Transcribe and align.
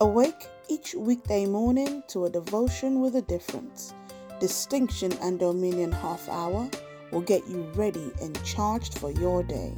Awake 0.00 0.48
each 0.68 0.94
weekday 0.94 1.46
morning 1.46 2.02
to 2.08 2.26
a 2.26 2.30
devotion 2.30 3.00
with 3.00 3.16
a 3.16 3.22
difference. 3.22 3.94
Distinction 4.40 5.12
and 5.22 5.40
Dominion 5.40 5.90
half 5.90 6.28
hour 6.28 6.68
will 7.12 7.22
get 7.22 7.48
you 7.48 7.62
ready 7.74 8.12
and 8.20 8.38
charged 8.44 8.98
for 8.98 9.10
your 9.10 9.42
day. 9.42 9.72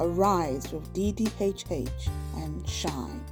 Arise 0.00 0.72
with 0.72 0.92
DDHH 0.94 2.10
and 2.38 2.68
shine. 2.68 3.24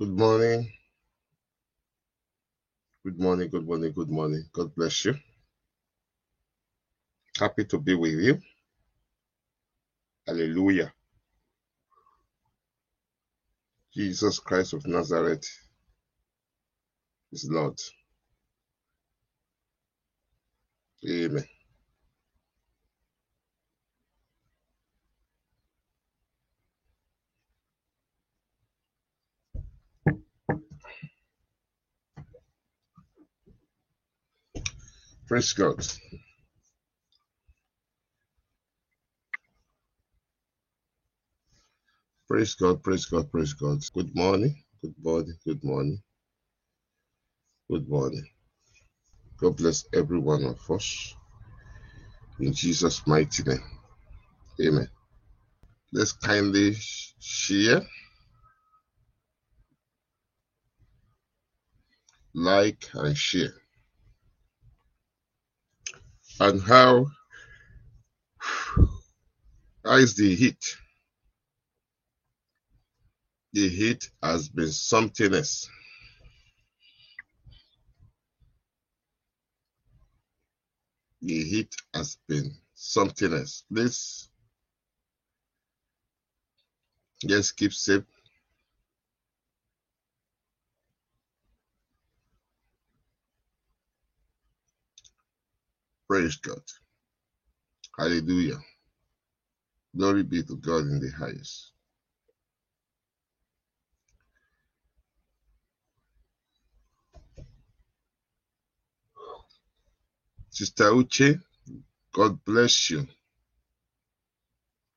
Good 0.00 0.16
morning. 0.16 0.72
Good 3.04 3.20
morning, 3.20 3.50
good 3.50 3.66
morning, 3.66 3.92
good 3.92 4.10
morning. 4.10 4.44
God 4.52 4.74
bless 4.76 5.04
you. 5.04 5.16
Happy 7.38 7.64
to 7.66 7.78
be 7.78 7.94
with 7.94 8.14
you. 8.20 8.40
Hallelujah. 10.26 10.92
Jesus 13.94 14.38
Christ 14.40 14.74
of 14.74 14.86
Nazareth 14.86 15.46
is 17.32 17.48
Lord. 17.50 17.78
Amen. 21.08 21.44
Praise 35.28 35.52
God. 35.54 35.86
Praise 42.32 42.54
God, 42.54 42.82
praise 42.82 43.04
God, 43.04 43.30
praise 43.30 43.52
God. 43.52 43.80
Good 43.94 44.16
morning, 44.16 44.56
good 44.82 44.94
morning, 45.04 45.36
good 45.44 45.62
morning, 45.62 46.02
good 47.70 47.86
morning. 47.90 48.26
God 49.38 49.58
bless 49.58 49.84
every 49.94 50.18
one 50.18 50.44
of 50.44 50.58
us 50.70 51.14
in 52.40 52.54
Jesus' 52.54 53.06
mighty 53.06 53.42
name. 53.42 53.62
Amen. 54.62 54.88
Let's 55.92 56.12
kindly 56.12 56.74
share, 57.20 57.82
like, 62.34 62.84
and 62.94 63.18
share. 63.18 63.54
And 66.40 66.62
how, 66.62 67.06
how 69.84 69.96
is 69.96 70.16
the 70.16 70.34
heat? 70.34 70.78
The 73.52 73.68
heat 73.68 74.10
has 74.22 74.48
been 74.48 74.70
something 74.72 75.34
else. 75.34 75.68
The 81.22 81.44
heat 81.44 81.74
has 81.94 82.18
been 82.28 82.52
something 82.74 83.32
else. 83.34 83.64
Please, 83.72 84.30
just 87.26 87.56
keep 87.56 87.72
safe. 87.72 88.04
Praise 96.08 96.36
God. 96.36 96.62
Hallelujah. 97.98 98.58
Glory 99.96 100.24
be 100.24 100.42
to 100.44 100.56
God 100.56 100.82
in 100.86 101.00
the 101.00 101.10
highest. 101.10 101.71
Sister 110.52 110.92
Uche, 110.92 111.40
God 112.14 112.44
bless 112.44 112.90
you. 112.90 113.06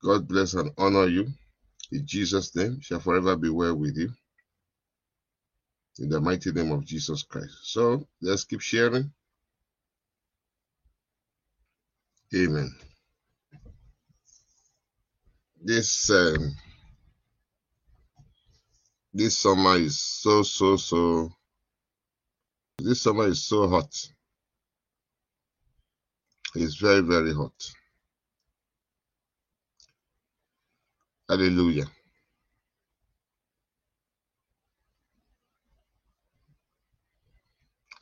God 0.03 0.27
bless 0.27 0.53
and 0.53 0.71
honor 0.77 1.07
you. 1.07 1.27
In 1.93 2.05
Jesus' 2.05 2.53
name 2.55 2.81
shall 2.81 2.99
forever 2.99 3.37
be 3.37 3.49
well 3.49 3.75
with 3.75 3.95
you. 3.97 4.11
In 5.99 6.09
the 6.09 6.19
mighty 6.19 6.51
name 6.51 6.71
of 6.73 6.85
Jesus 6.85 7.23
Christ. 7.23 7.55
So 7.63 8.05
let's 8.21 8.43
keep 8.43 8.59
sharing. 8.59 9.13
Amen. 12.35 12.75
This 15.63 16.09
um, 16.09 16.53
this 19.13 19.39
summer 19.39 19.77
is 19.77 19.97
so 20.01 20.43
so 20.43 20.75
so. 20.75 21.31
This 22.79 23.03
summer 23.03 23.27
is 23.27 23.45
so 23.45 23.69
hot. 23.69 23.93
It's 26.55 26.75
very 26.77 27.01
very 27.01 27.33
hot. 27.33 27.53
Hallelujah. 31.29 31.85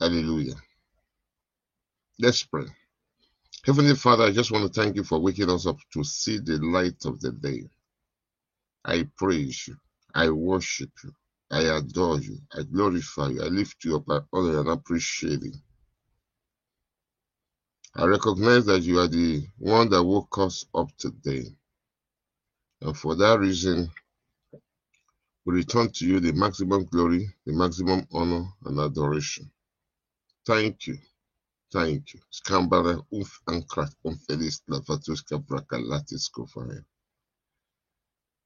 Hallelujah. 0.00 0.56
Let's 2.20 2.44
pray. 2.44 2.66
Heavenly 3.66 3.94
Father, 3.96 4.24
I 4.24 4.32
just 4.32 4.52
want 4.52 4.72
to 4.72 4.80
thank 4.82 4.96
you 4.96 5.04
for 5.04 5.20
waking 5.20 5.50
us 5.50 5.66
up 5.66 5.78
to 5.94 6.04
see 6.04 6.38
the 6.38 6.58
light 6.58 7.04
of 7.06 7.20
the 7.20 7.32
day. 7.32 7.64
I 8.84 9.08
praise 9.18 9.68
you. 9.68 9.76
I 10.14 10.30
worship 10.30 10.90
you. 11.04 11.12
I 11.52 11.62
adore 11.78 12.20
you. 12.20 12.38
I 12.56 12.64
glorify 12.64 13.28
you. 13.30 13.42
I 13.42 13.46
lift 13.48 13.84
you 13.84 13.96
up. 13.96 14.04
I 14.10 14.20
honor 14.32 14.60
and 14.60 14.70
appreciate 14.70 15.42
you. 15.44 15.73
I 17.96 18.06
recognize 18.06 18.66
that 18.66 18.82
you 18.82 19.00
are 19.00 19.08
the 19.08 19.46
one 19.58 19.90
that 19.90 20.02
woke 20.04 20.38
us 20.38 20.66
up 20.74 20.90
today. 20.98 21.44
And 22.82 22.96
for 22.96 23.16
that 23.16 23.40
reason, 23.40 23.90
we 25.46 25.54
return 25.56 25.90
to 25.92 26.06
you 26.06 26.20
the 26.20 26.32
maximum 26.32 26.84
glory, 26.86 27.28
the 27.46 27.54
maximum 27.54 28.06
honor, 28.12 28.44
and 28.66 28.80
adoration. 28.80 29.50
Thank 30.46 30.88
you. 30.88 30.98
Thank 31.72 32.14
you. 32.14 32.20
Scambara 32.32 33.02
umf 33.12 33.40
ankrat 33.48 33.92
umfelis 34.04 34.62
lavatuska 34.70 35.38
brakalatis. 35.38 36.30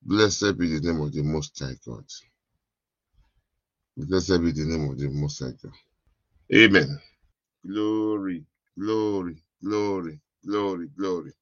Blessed 0.02 0.58
be 0.58 0.68
the 0.68 0.80
name 0.80 1.02
of 1.02 1.12
the 1.12 1.22
Most 1.22 1.60
High 1.60 1.76
God. 1.86 2.06
Blessed 3.96 4.42
be 4.42 4.52
the 4.52 4.66
name 4.66 4.90
of 4.90 4.98
the 4.98 5.08
Most 5.10 5.40
High 5.40 5.52
God. 5.62 5.72
Amen. 6.54 7.00
Glory, 7.66 8.44
glory, 8.78 9.42
glory, 9.64 10.20
glory, 10.46 10.88
glory. 10.98 11.32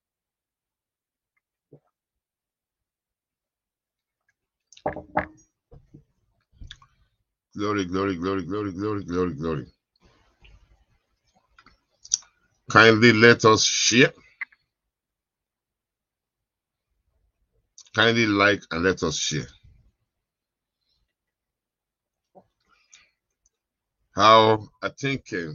Glory, 7.56 7.84
glory, 7.86 8.16
glory, 8.16 8.44
glory, 8.44 8.72
glory, 8.72 9.04
glory, 9.04 9.34
glory. 9.34 9.66
Kindly 12.70 13.12
let 13.12 13.44
us 13.44 13.64
share. 13.64 14.12
Kindly 17.94 18.26
like 18.26 18.62
and 18.72 18.84
let 18.84 19.02
us 19.04 19.16
share. 19.18 19.48
How 24.16 24.68
I 24.82 24.90
think 24.90 25.24
uh, 25.32 25.52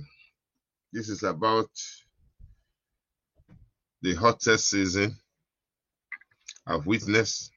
this 0.91 1.09
is 1.09 1.23
about 1.23 1.69
the 4.01 4.15
hottest 4.15 4.69
season 4.69 5.15
I've 6.65 6.85
witnessed. 6.85 7.51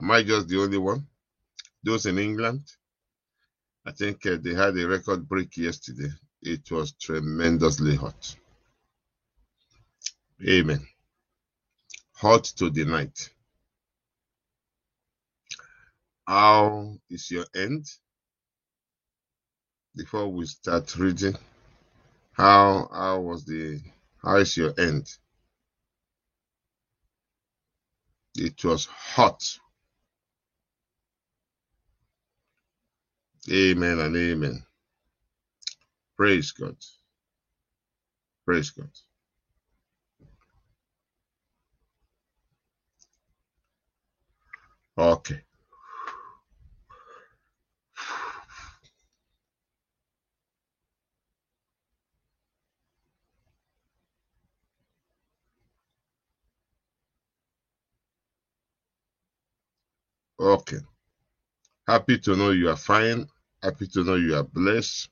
Am 0.00 0.10
I 0.10 0.22
just 0.22 0.48
the 0.48 0.60
only 0.60 0.78
one? 0.78 1.06
Those 1.82 2.06
in 2.06 2.18
England, 2.18 2.62
I 3.86 3.92
think 3.92 4.24
uh, 4.26 4.36
they 4.42 4.54
had 4.54 4.76
a 4.76 4.86
record 4.86 5.28
break 5.28 5.56
yesterday. 5.56 6.10
It 6.42 6.70
was 6.70 6.92
tremendously 6.92 7.96
hot. 7.96 8.36
Amen. 10.46 10.86
Hot 12.14 12.44
to 12.44 12.70
the 12.70 12.84
night. 12.84 13.30
How 16.26 16.96
is 17.10 17.30
your 17.30 17.46
end? 17.54 17.86
Before 19.96 20.28
we 20.28 20.46
start 20.46 20.96
reading, 20.96 21.36
how 22.40 22.88
how 22.92 23.20
was 23.20 23.46
the 23.46 23.80
how 24.22 24.36
is 24.38 24.56
your 24.56 24.74
end? 24.78 25.08
It 28.36 28.64
was 28.64 28.86
hot. 28.86 29.44
Amen 33.52 34.00
and 34.00 34.16
amen. 34.16 34.64
Praise 36.16 36.52
God. 36.52 36.76
Praise 38.46 38.70
God. 38.70 38.90
Okay. 44.98 45.42
Okay. 60.40 60.78
Happy 61.88 62.18
to 62.20 62.36
know 62.36 62.50
you 62.50 62.70
are 62.70 62.76
fine. 62.76 63.28
Happy 63.62 63.86
to 63.88 64.04
know 64.04 64.16
you 64.16 64.36
are 64.36 64.44
blessed. 64.44 65.10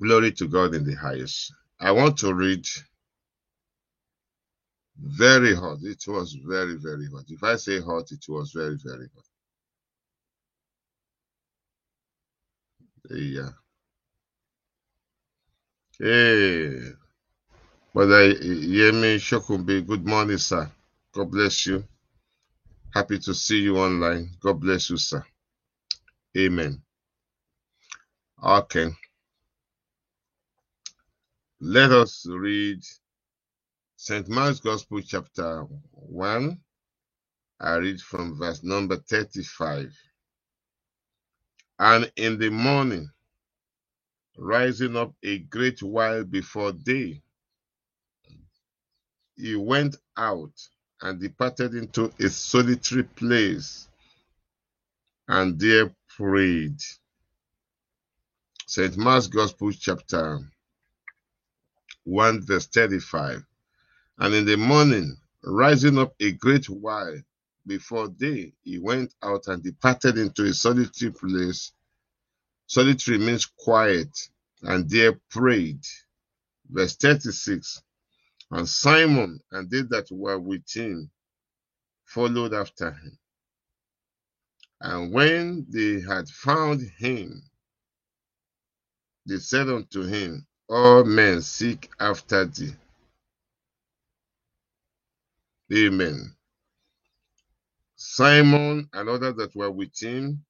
Glory 0.00 0.32
to 0.32 0.48
God 0.48 0.74
in 0.74 0.84
the 0.84 0.94
highest. 0.94 1.52
I 1.80 1.92
want 1.92 2.18
to 2.18 2.34
read 2.34 2.66
very 4.98 5.54
hot. 5.54 5.78
It 5.82 6.04
was 6.08 6.34
very, 6.46 6.76
very 6.76 7.08
hot. 7.12 7.24
If 7.28 7.44
I 7.44 7.56
say 7.56 7.80
hot, 7.80 8.12
it 8.12 8.24
was 8.28 8.52
very, 8.52 8.78
very 8.84 9.08
hot. 9.14 9.24
Yeah. 13.10 13.50
Hey, 15.98 16.92
Brother 17.94 18.34
Yemi 18.34 19.16
Shokumbi, 19.18 19.86
good 19.86 20.06
morning, 20.06 20.38
sir. 20.38 20.70
God 21.14 21.30
bless 21.30 21.66
you. 21.66 21.84
Happy 22.94 23.18
to 23.20 23.34
see 23.34 23.60
you 23.60 23.78
online. 23.78 24.30
God 24.40 24.60
bless 24.60 24.90
you, 24.90 24.98
sir. 24.98 25.24
Amen. 26.38 26.82
Okay. 28.44 28.88
Let 31.60 31.92
us 31.92 32.26
read 32.28 32.80
St. 33.96 34.28
Mark's 34.28 34.60
Gospel, 34.60 35.00
chapter 35.02 35.62
1. 35.92 36.58
I 37.60 37.74
read 37.76 38.00
from 38.00 38.38
verse 38.38 38.62
number 38.64 38.96
35. 38.96 39.92
And 41.80 42.12
in 42.16 42.38
the 42.38 42.50
morning, 42.50 43.10
rising 44.38 44.96
up 44.96 45.14
a 45.24 45.38
great 45.40 45.82
while 45.82 46.24
before 46.24 46.72
day, 46.72 47.22
he 49.36 49.56
went 49.56 49.96
out 50.16 50.52
and 51.02 51.20
departed 51.20 51.74
into 51.74 52.12
a 52.20 52.28
solitary 52.28 53.04
place 53.04 53.88
and 55.28 55.58
there 55.60 55.94
prayed. 56.16 56.80
St. 58.66 58.96
Mark's 58.96 59.28
Gospel, 59.28 59.72
chapter 59.72 60.40
1, 62.04 62.42
verse 62.42 62.66
35. 62.66 63.44
And 64.18 64.34
in 64.34 64.44
the 64.46 64.56
morning, 64.56 65.16
rising 65.44 65.98
up 65.98 66.14
a 66.20 66.32
great 66.32 66.68
while 66.68 67.16
before 67.66 68.08
day, 68.08 68.52
he 68.62 68.78
went 68.78 69.14
out 69.22 69.46
and 69.46 69.62
departed 69.62 70.18
into 70.18 70.44
a 70.44 70.54
solitary 70.54 71.12
place. 71.12 71.72
Solitary 72.66 73.18
means 73.18 73.46
quiet, 73.46 74.30
and 74.62 74.88
there 74.90 75.20
prayed. 75.30 75.80
Verse 76.70 76.96
36 76.96 77.82
And 78.52 78.68
Simon 78.68 79.40
and 79.52 79.70
they 79.70 79.82
that 79.82 80.08
were 80.10 80.38
with 80.40 80.64
him 80.72 81.10
followed 82.06 82.54
after 82.54 82.92
him. 82.92 83.18
And 84.80 85.12
when 85.12 85.66
they 85.70 86.00
had 86.02 86.28
found 86.28 86.82
him, 86.98 87.42
they 89.26 89.38
said 89.38 89.68
unto 89.68 90.02
him, 90.04 90.46
All 90.68 91.04
men 91.04 91.42
seek 91.42 91.90
after 92.00 92.46
thee. 92.46 92.74
Amen. 95.74 96.34
Simon 97.96 98.88
and 98.92 99.08
others 99.08 99.36
that 99.36 99.56
were 99.56 99.70
with 99.70 99.98
him 100.00 100.44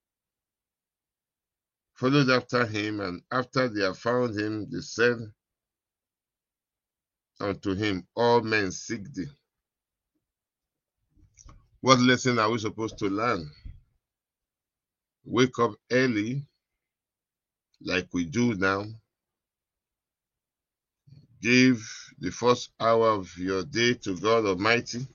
followed 1.95 2.31
after 2.31 2.67
him, 2.67 3.01
and 3.01 3.23
after 3.33 3.69
they 3.69 3.85
had 3.85 3.97
found 3.97 4.39
him, 4.39 4.69
they 4.71 4.81
said 4.81 5.19
unto 7.41 7.75
him, 7.75 8.07
All 8.17 8.41
men 8.43 8.73
seek 8.73 9.13
thee. 9.15 9.27
What 11.81 12.01
lesson 12.01 12.39
are 12.39 12.51
we 12.51 12.59
supposed 12.59 12.99
to 12.99 13.07
learn? 13.09 13.51
Wake 15.25 15.59
up 15.59 15.73
early, 15.91 16.45
like 17.83 18.09
we 18.13 18.25
do 18.25 18.55
now. 18.55 18.85
Give 21.41 21.81
the 22.19 22.31
first 22.31 22.71
hour 22.81 23.11
of 23.11 23.37
your 23.37 23.65
day 23.65 23.95
to 23.95 24.17
God 24.19 24.47
Almighty. 24.47 25.07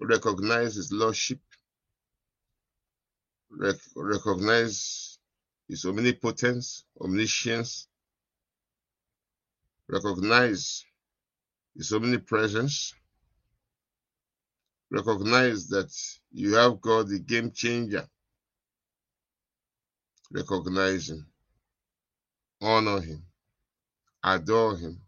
Recognize 0.00 0.74
His 0.76 0.92
Lordship. 0.92 1.40
Rec 3.50 3.76
recognize 3.96 5.18
His 5.68 5.84
omnipotence, 5.84 6.84
omniscience. 7.00 7.88
Recognize 9.88 10.84
His 11.76 11.92
omnipresence. 11.92 12.94
Recognize 14.90 15.68
that 15.68 15.92
you 16.32 16.54
have 16.54 16.80
God, 16.80 17.08
the 17.08 17.18
game 17.18 17.50
changer. 17.52 18.08
Recognize 20.32 21.10
Him. 21.10 21.26
Honor 22.60 23.00
Him 23.00 23.26
adore 24.26 24.76
him. 24.76 25.00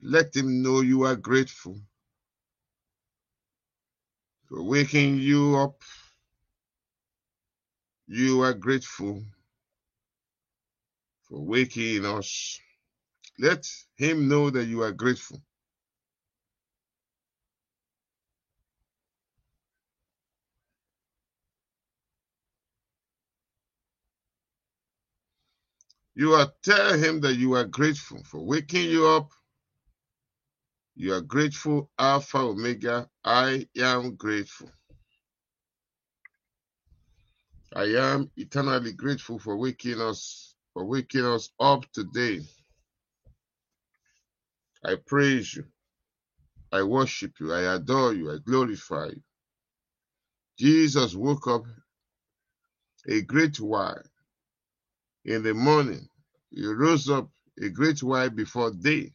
Let 0.00 0.34
him 0.34 0.62
know 0.62 0.80
you 0.80 1.02
are 1.02 1.16
grateful 1.16 1.78
for 4.48 4.62
waking 4.62 5.18
you 5.18 5.56
up. 5.58 5.82
You 8.06 8.42
are 8.42 8.54
grateful 8.54 9.22
for 11.28 11.40
waking 11.40 12.06
us. 12.06 12.58
Let 13.38 13.66
him 13.98 14.28
know 14.28 14.50
that 14.50 14.66
you 14.66 14.82
are 14.82 14.92
grateful. 14.92 15.42
You 26.16 26.34
are 26.34 26.52
tell 26.64 26.98
him 26.98 27.20
that 27.22 27.36
you 27.36 27.54
are 27.54 27.64
grateful 27.64 28.22
for 28.24 28.40
waking 28.44 28.90
you 28.90 29.08
up. 29.08 29.30
You 30.96 31.14
are 31.14 31.22
grateful, 31.22 31.90
Alpha, 31.98 32.38
Omega. 32.38 33.08
I 33.24 33.68
am 33.78 34.16
grateful. 34.16 34.70
I 37.74 37.84
am 37.96 38.30
eternally 38.36 38.92
grateful 38.92 39.38
for 39.38 39.56
waking 39.56 40.00
us, 40.00 40.54
for 40.74 40.84
waking 40.86 41.24
us 41.26 41.50
up 41.60 41.84
today. 41.92 42.40
I 44.92 44.96
praise 44.96 45.54
you. 45.54 45.66
I 46.72 46.82
worship 46.84 47.40
you. 47.40 47.54
I 47.54 47.74
adore 47.76 48.14
you. 48.14 48.32
I 48.32 48.38
glorify 48.38 49.06
you. 49.06 49.22
Jesus 50.58 51.14
woke 51.14 51.48
up 51.48 51.64
a 53.08 53.22
great 53.22 53.60
while 53.60 54.02
in 55.26 55.44
the 55.44 55.54
morning, 55.54 56.08
he 56.50 56.66
rose 56.66 57.10
up 57.10 57.30
a 57.62 57.70
great 57.70 58.02
while 58.02 58.30
before 58.30 58.72
day, 58.72 59.12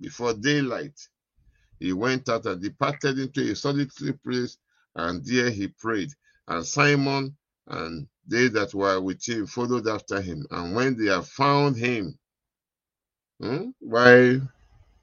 before 0.00 0.34
daylight. 0.34 0.98
He 1.80 1.92
went 1.94 2.28
out 2.28 2.46
and 2.46 2.62
departed 2.62 3.18
into 3.18 3.50
a 3.52 3.56
solitary 3.56 4.14
place, 4.14 4.58
and 4.96 5.24
there 5.26 5.50
he 5.50 5.68
prayed. 5.68 6.10
And 6.48 6.66
Simon 6.66 7.36
and 7.68 8.08
they 8.28 8.48
that 8.50 8.74
were 8.74 9.00
with 9.00 9.28
him 9.28 9.46
followed 9.46 9.88
after 9.88 10.22
him. 10.22 10.46
And 10.52 10.76
when 10.76 10.96
they 10.98 11.12
have 11.12 11.28
found 11.28 11.76
him, 11.76 12.18
hmm, 13.40 13.70
while 13.80 14.40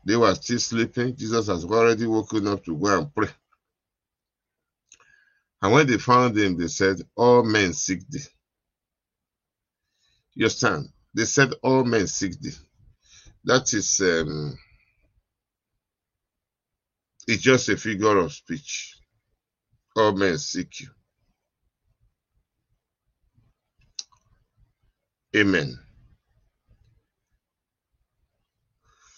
they 0.06 0.18
were 0.18 0.36
still 0.36 0.60
sleeping, 0.60 1.16
Jesus 1.16 1.48
has 1.48 1.66
already 1.66 2.08
woken 2.08 2.48
up 2.48 2.64
to 2.66 2.78
go 2.78 3.00
and 3.00 3.16
pray. 3.16 3.30
And 5.62 5.74
when 5.74 5.88
they 5.88 5.98
found 6.00 6.38
him, 6.38 6.58
they 6.58 6.68
said, 6.68 6.98
All 7.16 7.44
men 7.44 7.74
seek 7.74 8.08
thee. 8.10 8.20
You 10.36 10.46
understand? 10.46 10.90
They 11.14 11.26
said 11.26 11.54
all 11.64 11.84
men 11.84 12.08
seek 12.08 12.40
thee. 12.42 12.54
That 13.46 13.74
is 13.74 14.02
um, 14.02 14.58
it's 17.28 17.44
just 17.44 17.70
a 17.70 17.78
figure 17.78 18.18
of 18.18 18.34
speech. 18.34 18.98
All 19.98 20.14
men 20.14 20.38
seek 20.38 20.82
you. 20.82 20.90
Amen. 25.36 25.80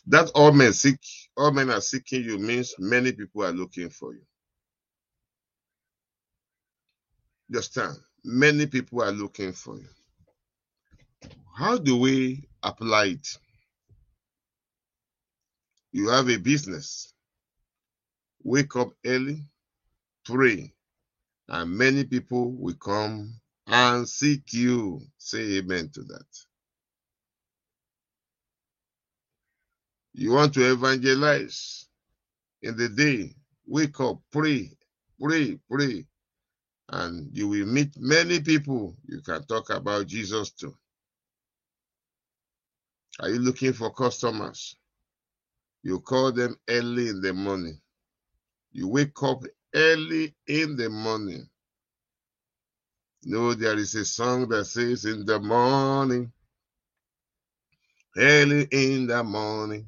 That 0.09 0.31
all 0.35 0.53
men 0.53 0.73
seek, 0.73 0.99
all 1.37 1.51
men 1.53 1.71
are 1.71 1.81
seeking 1.81 2.23
you 2.23 2.39
means 2.39 2.75
many 2.79 3.13
people 3.13 3.45
are 3.45 3.53
looking 3.53 3.89
for 3.91 4.13
you. 4.15 4.23
Understand? 7.51 7.97
Many 8.23 8.67
people 8.67 9.03
are 9.03 9.11
looking 9.11 9.53
for 9.53 9.77
you. 9.77 9.89
How 11.55 11.77
do 11.77 11.97
we 11.97 12.47
apply 12.63 13.05
it? 13.07 13.27
You 15.93 16.09
have 16.09 16.29
a 16.29 16.37
business 16.37 17.13
wake 18.43 18.75
up 18.75 18.89
early, 19.05 19.43
pray, 20.25 20.73
and 21.49 21.71
many 21.77 22.05
people 22.05 22.51
will 22.53 22.75
come 22.75 23.33
and 23.67 24.07
seek 24.09 24.53
you. 24.53 25.01
Say 25.17 25.59
amen 25.59 25.89
to 25.93 26.03
that. 26.03 26.48
You 30.13 30.31
want 30.33 30.53
to 30.55 30.71
evangelize 30.73 31.87
in 32.61 32.77
the 32.77 32.89
day, 32.89 33.35
wake 33.67 33.99
up, 34.01 34.19
pray, 34.31 34.71
pray, 35.21 35.59
pray, 35.71 36.05
and 36.89 37.29
you 37.33 37.47
will 37.49 37.65
meet 37.67 37.93
many 37.97 38.41
people 38.41 38.95
you 39.07 39.21
can 39.21 39.43
talk 39.45 39.69
about 39.71 40.07
Jesus 40.07 40.51
to. 40.53 40.75
Are 43.21 43.29
you 43.29 43.39
looking 43.39 43.73
for 43.73 43.91
customers? 43.93 44.75
You 45.83 45.99
call 46.01 46.31
them 46.31 46.57
early 46.69 47.09
in 47.09 47.21
the 47.21 47.33
morning. 47.33 47.79
You 48.71 48.87
wake 48.89 49.21
up 49.23 49.43
early 49.75 50.35
in 50.47 50.77
the 50.77 50.89
morning. 50.89 51.49
No, 53.23 53.53
there 53.53 53.77
is 53.77 53.95
a 53.95 54.05
song 54.05 54.49
that 54.49 54.65
says, 54.65 55.05
In 55.05 55.25
the 55.25 55.39
morning, 55.39 56.31
early 58.17 58.67
in 58.71 59.07
the 59.07 59.23
morning, 59.23 59.87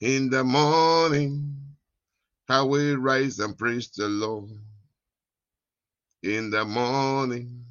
in 0.00 0.30
the 0.30 0.44
morning, 0.44 1.56
I 2.48 2.62
will 2.62 2.96
rise 2.98 3.38
and 3.40 3.56
praise 3.58 3.90
the 3.90 4.08
Lord. 4.08 4.50
In 6.22 6.50
the 6.50 6.64
morning, 6.64 7.64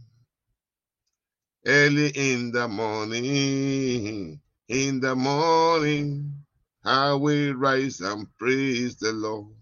early 1.65 2.09
in 2.09 2.51
the 2.51 2.67
morning, 2.67 4.41
in 4.69 4.99
the 5.01 5.15
morning, 5.15 6.33
I 6.85 7.13
will 7.13 7.53
rise 7.55 8.01
and 8.01 8.27
praise 8.37 8.97
the 8.97 9.13
Lord. 9.13 9.53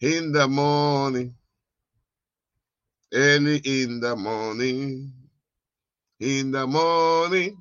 In 0.00 0.32
the 0.32 0.48
morning, 0.48 1.34
early 3.14 3.58
in 3.58 4.00
the 4.00 4.16
morning, 4.16 5.12
in 6.20 6.50
the 6.52 6.66
morning, 6.66 7.58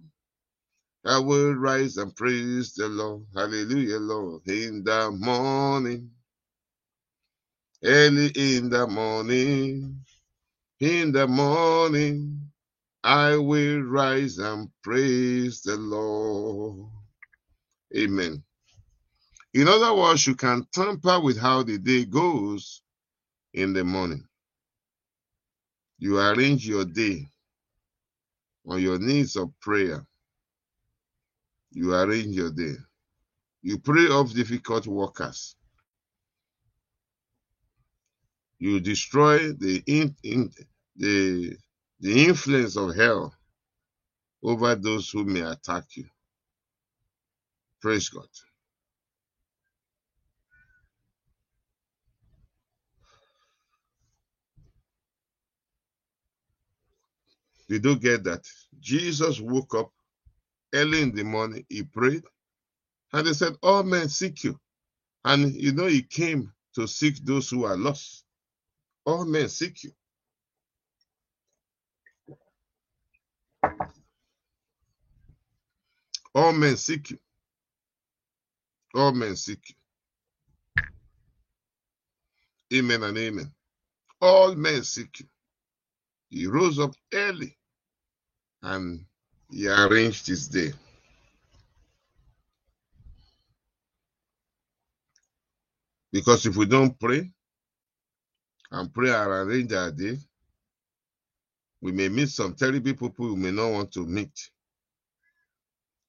I 1.05 1.19
will 1.19 1.53
rise 1.53 1.97
and 1.97 2.15
praise 2.15 2.73
the 2.75 2.87
Lord. 2.89 3.25
Hallelujah, 3.35 3.97
Lord. 3.99 4.47
In 4.47 4.83
the 4.83 5.11
morning, 5.11 6.11
early 7.83 8.31
in 8.35 8.69
the 8.69 8.87
morning, 8.87 10.01
in 10.79 11.11
the 11.13 11.27
morning, 11.27 12.51
I 13.03 13.37
will 13.37 13.81
rise 13.81 14.39
and 14.39 14.69
praise 14.83 15.61
the 15.61 15.77
Lord. 15.77 16.89
Amen. 17.97 18.43
In 19.53 19.67
other 19.67 19.93
words, 19.95 20.27
you 20.27 20.35
can 20.35 20.67
tamper 20.73 21.19
with 21.21 21.39
how 21.39 21.63
the 21.63 21.77
day 21.79 22.05
goes 22.05 22.83
in 23.53 23.73
the 23.73 23.83
morning. 23.83 24.25
You 25.99 26.19
arrange 26.19 26.67
your 26.67 26.85
day 26.85 27.29
on 28.67 28.81
your 28.81 28.99
needs 28.99 29.37
of 29.37 29.51
prayer. 29.61 30.05
You 31.79 31.93
arrange 31.93 32.35
your 32.35 32.51
day. 32.51 32.75
You 33.61 33.77
pray 33.77 34.07
off 34.07 34.33
difficult 34.33 34.85
workers. 34.85 35.55
You 38.57 38.81
destroy 38.81 39.53
the 39.53 39.81
in, 39.87 40.13
in, 40.21 40.51
the 40.97 41.55
the 42.01 42.25
influence 42.25 42.75
of 42.75 42.97
hell 42.97 43.33
over 44.43 44.75
those 44.75 45.09
who 45.09 45.23
may 45.23 45.39
attack 45.39 45.85
you. 45.95 46.03
Praise 47.81 48.09
God. 48.09 48.27
Did 57.69 57.85
you 57.85 57.95
get 57.95 58.25
that? 58.25 58.45
Jesus 58.81 59.39
woke 59.39 59.75
up 59.75 59.93
early 60.73 61.01
in 61.01 61.15
the 61.15 61.23
morning, 61.23 61.65
he 61.69 61.83
prayed, 61.83 62.23
and 63.13 63.27
they 63.27 63.33
said, 63.33 63.55
All 63.63 63.83
men 63.83 64.09
seek 64.09 64.43
you. 64.43 64.59
And 65.25 65.53
you 65.55 65.73
know, 65.73 65.87
he 65.87 66.03
came 66.03 66.51
to 66.75 66.87
seek 66.87 67.23
those 67.25 67.49
who 67.49 67.65
are 67.65 67.77
lost. 67.77 68.25
All 69.05 69.25
men 69.25 69.49
seek 69.49 69.83
you. 69.83 69.91
All 76.35 76.53
men 76.53 76.77
seek 76.77 77.11
you. 77.11 77.19
All 78.95 79.13
men 79.13 79.35
seek 79.35 79.59
you. 82.71 82.79
Amen 82.79 83.03
and 83.03 83.17
amen. 83.17 83.51
All 84.21 84.55
men 84.55 84.83
seek 84.83 85.21
you. 85.21 85.27
He 86.29 86.47
rose 86.47 86.79
up 86.79 86.93
early 87.13 87.57
and 88.63 89.05
he 89.51 89.67
arranged 89.67 90.27
his 90.27 90.47
day. 90.47 90.71
Because 96.11 96.45
if 96.45 96.57
we 96.57 96.65
don't 96.65 96.99
pray 96.99 97.31
and 98.71 98.93
pray 98.93 99.11
and 99.11 99.29
arrange 99.31 99.73
our 99.73 99.91
day, 99.91 100.17
we 101.81 101.91
may 101.91 102.09
meet 102.09 102.29
some 102.29 102.53
terrible 102.55 102.93
people 102.93 103.09
we 103.29 103.35
may 103.35 103.51
not 103.51 103.71
want 103.71 103.91
to 103.93 104.05
meet. 104.05 104.51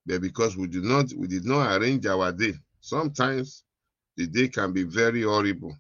But 0.07 0.23
because 0.23 0.57
we 0.57 0.67
do 0.69 0.83
not 0.83 1.13
we 1.17 1.29
did 1.29 1.45
not 1.45 1.77
arrange 1.81 2.07
our 2.07 2.33
day, 2.33 2.55
sometimes 2.81 3.65
the 4.17 4.27
day 4.27 4.49
can 4.49 4.73
be 4.73 4.85
very 4.85 5.23
horrible. 5.23 5.77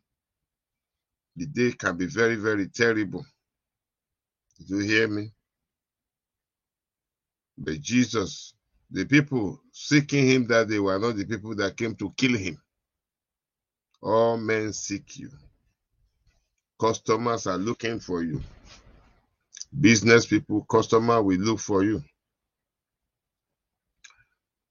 The 1.37 1.47
day 1.47 1.73
can 1.73 1.97
be 1.97 2.07
very, 2.07 2.37
very 2.37 2.69
terrible. 2.69 3.25
Did 4.59 4.71
you 4.71 4.79
hear 4.81 5.09
me? 5.09 5.33
But 7.61 7.83
Jesus, 7.83 8.55
the 8.90 9.07
people 9.07 9.61
seeking 9.73 10.29
him 10.29 10.49
that 10.49 10.69
they 10.69 10.81
were 10.81 10.99
not 10.99 11.17
the 11.17 11.26
people 11.26 11.57
that 11.57 11.76
came 11.79 11.97
to 11.97 12.12
kill 12.17 12.38
him. 12.38 12.61
All 14.02 14.38
men 14.38 14.73
seek 14.73 15.19
you. 15.19 15.31
Customers 16.81 17.47
are 17.47 17.59
looking 17.59 18.00
for 18.00 18.23
you. 18.23 18.43
Business 19.79 20.26
people, 20.26 20.64
customer 20.71 21.23
will 21.23 21.38
look 21.38 21.61
for 21.61 21.85
you. 21.85 22.02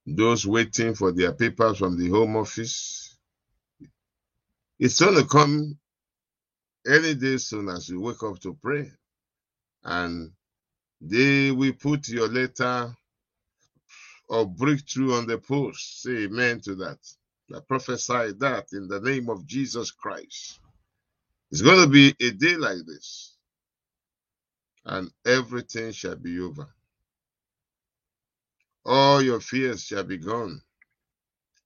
Those 0.07 0.47
waiting 0.47 0.95
for 0.95 1.11
their 1.11 1.33
papers 1.33 1.79
from 1.79 1.97
the 1.97 2.09
home 2.09 2.37
office. 2.37 3.17
It's 4.79 4.99
going 5.01 5.15
to 5.15 5.25
come 5.25 5.77
any 6.87 7.15
day 7.15 7.37
soon 7.37 7.69
as 7.69 7.89
you 7.89 8.01
wake 8.01 8.23
up 8.23 8.39
to 8.41 8.55
pray. 8.61 8.91
And 9.83 10.31
they 11.01 11.51
will 11.51 11.73
put 11.73 12.09
your 12.09 12.27
letter 12.27 12.95
of 14.29 14.55
breakthrough 14.57 15.13
on 15.15 15.27
the 15.27 15.37
post. 15.37 16.03
Say 16.03 16.25
amen 16.25 16.61
to 16.61 16.75
that. 16.75 16.99
I 17.55 17.59
prophesy 17.67 18.33
that 18.39 18.67
in 18.73 18.87
the 18.87 18.99
name 19.01 19.29
of 19.29 19.45
Jesus 19.45 19.91
Christ. 19.91 20.59
It's 21.51 21.61
going 21.61 21.81
to 21.81 21.87
be 21.87 22.15
a 22.21 22.31
day 22.31 22.55
like 22.57 22.85
this, 22.85 23.35
and 24.85 25.11
everything 25.25 25.91
shall 25.91 26.15
be 26.15 26.39
over. 26.39 26.67
All 28.85 29.21
your 29.21 29.39
fears 29.39 29.83
shall 29.83 30.03
be 30.03 30.17
gone. 30.17 30.61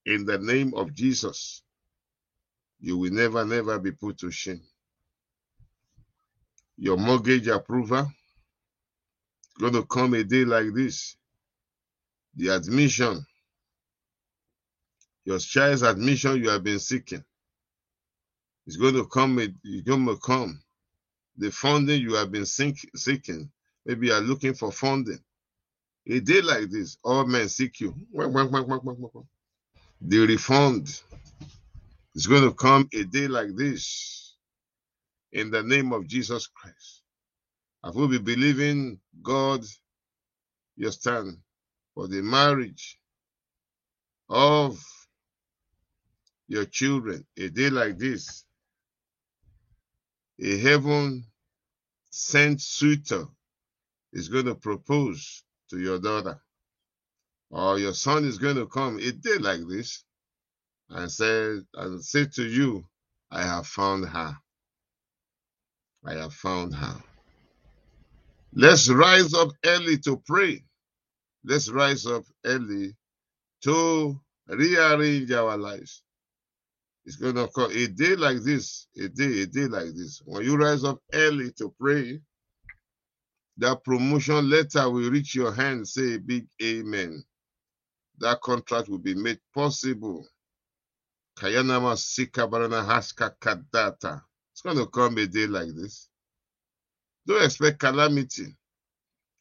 In 0.05 0.25
the 0.25 0.37
name 0.37 0.73
of 0.75 0.93
Jesus, 0.93 1.63
you 2.79 2.97
will 2.97 3.11
never, 3.11 3.45
never 3.45 3.79
be 3.79 3.91
put 3.91 4.19
to 4.19 4.31
shame. 4.31 4.61
Your 6.77 6.97
mortgage 6.97 7.47
approval 7.47 8.11
going 9.59 9.73
to 9.73 9.83
come 9.85 10.13
a 10.15 10.23
day 10.23 10.45
like 10.45 10.73
this. 10.73 11.15
The 12.35 12.49
admission, 12.49 13.25
your 15.25 15.39
child's 15.39 15.83
admission 15.83 16.41
you 16.41 16.49
have 16.49 16.63
been 16.63 16.79
seeking, 16.79 17.23
is 18.67 18.77
going 18.77 18.95
to 18.95 19.05
come. 19.05 19.39
It's 19.39 19.81
going 19.83 20.05
to 20.07 20.17
come. 20.17 20.61
The 21.37 21.51
funding 21.51 22.01
you 22.01 22.15
have 22.15 22.31
been 22.31 22.45
seeking, 22.45 23.51
maybe 23.85 24.07
you 24.07 24.13
are 24.13 24.21
looking 24.21 24.53
for 24.53 24.71
funding. 24.71 25.19
A 26.07 26.19
day 26.19 26.41
like 26.41 26.69
this, 26.69 26.97
all 27.03 27.25
men 27.25 27.49
seek 27.49 27.79
you. 27.81 27.95
The 30.01 30.19
refund 30.19 31.01
is 32.15 32.27
going 32.27 32.43
to 32.43 32.53
come 32.53 32.89
a 32.93 33.03
day 33.05 33.27
like 33.27 33.55
this 33.55 34.35
in 35.33 35.51
the 35.51 35.63
name 35.63 35.93
of 35.93 36.07
Jesus 36.07 36.47
Christ. 36.47 37.02
I 37.83 37.89
will 37.89 38.07
be 38.07 38.19
believing 38.19 38.99
God 39.21 39.65
your 40.77 40.91
stand 40.91 41.37
for 41.93 42.07
the 42.07 42.21
marriage 42.21 42.97
of 44.29 44.79
your 46.47 46.65
children 46.65 47.25
a 47.37 47.49
day 47.49 47.69
like 47.69 47.97
this. 47.97 48.45
A 50.41 50.57
heaven 50.59 51.25
sent 52.09 52.61
suitor 52.61 53.27
is 54.13 54.29
going 54.29 54.45
to 54.45 54.55
propose 54.55 55.43
to 55.69 55.79
your 55.79 55.99
daughter, 55.99 56.41
or 57.49 57.79
your 57.79 57.93
son 57.93 58.25
is 58.25 58.37
going 58.37 58.55
to 58.55 58.67
come 58.67 58.97
a 58.99 59.11
day 59.11 59.37
like 59.39 59.61
this, 59.67 60.03
and 60.89 61.11
said 61.11 61.59
and 61.75 62.03
say 62.03 62.25
to 62.25 62.43
you, 62.43 62.85
I 63.31 63.43
have 63.43 63.67
found 63.67 64.05
her. 64.05 64.37
I 66.05 66.13
have 66.13 66.33
found 66.33 66.75
her. 66.75 66.95
Let's 68.55 68.87
rise 68.89 69.33
up 69.33 69.49
early 69.65 69.97
to 69.99 70.21
pray. 70.27 70.63
Let's 71.43 71.69
rise 71.69 72.05
up 72.05 72.23
early 72.45 72.95
to 73.63 74.19
rearrange 74.47 75.31
our 75.31 75.57
lives. 75.57 76.03
It's 77.05 77.15
going 77.17 77.35
to 77.35 77.47
come 77.47 77.71
a 77.71 77.87
day 77.87 78.15
like 78.15 78.43
this, 78.43 78.87
a 78.97 79.09
day, 79.09 79.41
a 79.41 79.45
day 79.47 79.65
like 79.67 79.95
this. 79.95 80.21
When 80.25 80.43
you 80.43 80.55
rise 80.55 80.83
up 80.83 80.99
early 81.13 81.51
to 81.53 81.73
pray, 81.79 82.21
that 83.57 83.83
promotion 83.83 84.49
letter 84.49 84.89
will 84.89 85.09
reach 85.09 85.35
your 85.35 85.51
hand. 85.51 85.87
Say 85.87 86.15
a 86.15 86.19
big 86.19 86.47
amen. 86.61 87.23
That 88.19 88.41
contract 88.41 88.87
will 88.87 88.99
be 88.99 89.15
made 89.15 89.39
possible. 89.53 90.27
It's 91.41 91.51
going 94.61 94.77
to 94.77 94.87
come 94.87 95.17
a 95.17 95.25
day 95.27 95.47
like 95.47 95.69
this. 95.75 96.09
Don't 97.25 97.43
expect 97.43 97.79
calamity. 97.79 98.55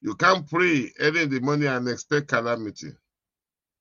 You 0.00 0.14
can't 0.14 0.48
pray 0.48 0.92
early 1.00 1.22
in 1.22 1.30
the 1.30 1.40
morning 1.40 1.68
and 1.68 1.88
expect 1.88 2.28
calamity. 2.28 2.92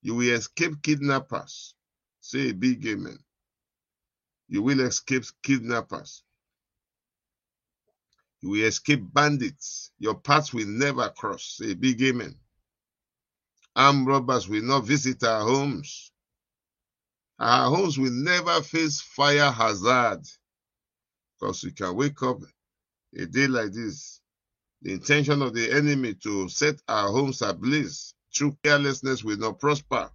You 0.02 0.16
will 0.16 0.34
escape 0.34 0.82
kidnappers. 0.82 1.76
Say 2.20 2.50
a 2.50 2.54
big 2.54 2.86
amen. 2.88 3.20
You 4.48 4.64
will 4.64 4.80
escape 4.82 5.24
kidnappers. 5.44 6.24
You 8.42 8.50
will 8.50 8.66
escape 8.66 9.02
bandits. 9.14 9.92
Your 10.00 10.16
paths 10.16 10.54
will 10.54 10.68
never 10.68 11.10
cross. 11.10 11.58
Say 11.58 11.72
a 11.72 11.76
big 11.76 12.02
amen. 12.02 12.36
Armed 13.76 14.08
robbers 14.08 14.48
will 14.50 14.64
not 14.64 14.86
visit 14.86 15.24
our 15.24 15.44
homes. 15.44 16.12
Our 17.40 17.76
homes 17.76 17.98
will 17.98 18.12
never 18.12 18.62
face 18.62 19.02
fire 19.02 19.52
hazard. 19.52 20.22
Because 21.40 21.64
we 21.64 21.72
can 21.72 21.96
wake 21.96 22.22
up 22.24 22.40
a 23.18 23.26
day 23.26 23.48
like 23.48 23.74
this. 23.74 24.22
The 24.84 24.94
intention 24.94 25.42
of 25.44 25.54
the 25.54 25.72
enemy 25.72 26.16
to 26.24 26.50
set 26.50 26.76
our 26.88 27.10
homes 27.10 27.42
ablaze 27.44 28.14
through 28.36 28.58
carelessness 28.64 29.24
will 29.24 29.38
not 29.38 29.60
prosper. 29.60 30.10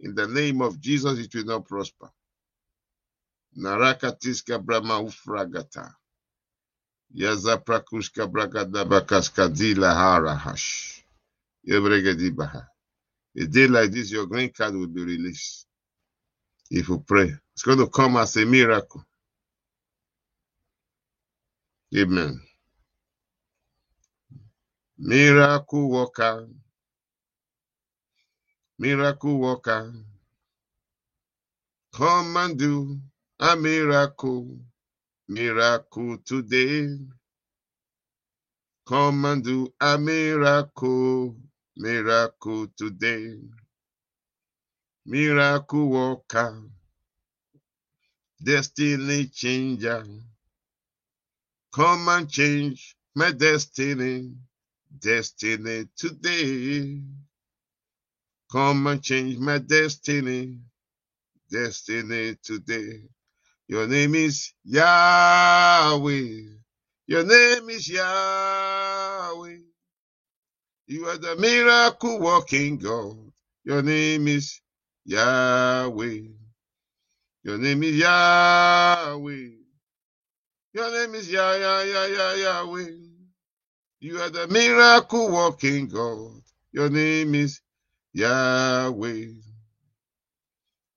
In 0.00 0.14
the 0.14 0.28
name 0.28 0.62
of 0.62 0.80
Jesus, 0.80 1.18
it 1.18 1.34
will 1.34 1.44
not 1.44 1.66
prosper. 1.66 2.10
Narakatiska 3.58 4.64
Brahma 4.64 5.02
Ufragata. 5.02 5.92
Yaza 7.16 7.64
Prakushka 7.64 8.30
Bragada 8.30 8.84
Bakaska 8.88 9.48
Dila 9.50 9.94
Harahash. 9.94 11.02
Yebregedibaha. 11.68 12.66
A 13.38 13.46
day 13.46 13.68
like 13.68 13.92
this, 13.92 14.12
your 14.12 14.26
green 14.26 14.50
card 14.50 14.74
will 14.76 14.88
be 14.88 15.04
released. 15.04 15.66
If 16.70 16.88
you 16.88 17.04
pray, 17.06 17.34
it's 17.54 17.62
going 17.64 17.78
to 17.78 17.88
come 17.88 18.16
as 18.18 18.36
a 18.36 18.46
miracle. 18.46 19.04
Amen. 21.96 22.40
Miracle 24.98 25.90
worker. 25.90 26.48
Miracle 28.78 29.38
worker. 29.38 29.94
Come 31.94 32.36
and 32.36 32.58
do 32.58 33.00
a 33.40 33.56
miracle. 33.56 34.58
Miracle 35.28 36.18
today. 36.24 36.88
Come 38.86 39.24
and 39.26 39.44
do 39.44 39.72
a 39.80 39.98
miracle. 39.98 41.36
Miracle 41.76 42.68
today. 42.76 43.38
Miracle 45.06 45.88
worker. 45.88 46.62
Destiny 48.44 49.26
changer. 49.26 50.04
Come 51.78 52.08
and 52.08 52.28
change 52.28 52.96
my 53.14 53.30
destiny. 53.30 54.32
Destiny 54.98 55.86
today. 55.96 57.00
Come 58.50 58.88
and 58.88 59.00
change 59.00 59.38
my 59.38 59.58
destiny. 59.58 60.58
Destiny 61.48 62.36
today. 62.42 63.02
Your 63.68 63.86
name 63.86 64.16
is 64.16 64.52
Yahweh. 64.64 66.40
Your 67.06 67.24
name 67.24 67.70
is 67.70 67.88
Yahweh. 67.88 69.58
You 70.88 71.06
are 71.06 71.18
the 71.18 71.36
miracle 71.36 72.18
working 72.18 72.78
God. 72.78 73.18
Your 73.62 73.82
name 73.82 74.26
is 74.26 74.60
Yahweh. 75.04 76.22
Your 77.44 77.58
name 77.58 77.84
is 77.84 77.96
Yahweh. 77.98 79.57
Your 80.72 80.92
name 80.92 81.16
is 81.16 81.30
Yah, 81.30 81.54
Yah, 81.54 81.82
Yah, 81.82 82.06
Yah, 82.06 82.34
Yahweh. 82.34 82.92
You 84.00 84.20
are 84.20 84.30
the 84.30 84.48
miracle 84.48 85.30
working 85.32 85.88
God. 85.88 86.42
Your 86.72 86.90
name 86.90 87.34
is 87.34 87.60
Yahweh. 88.14 89.26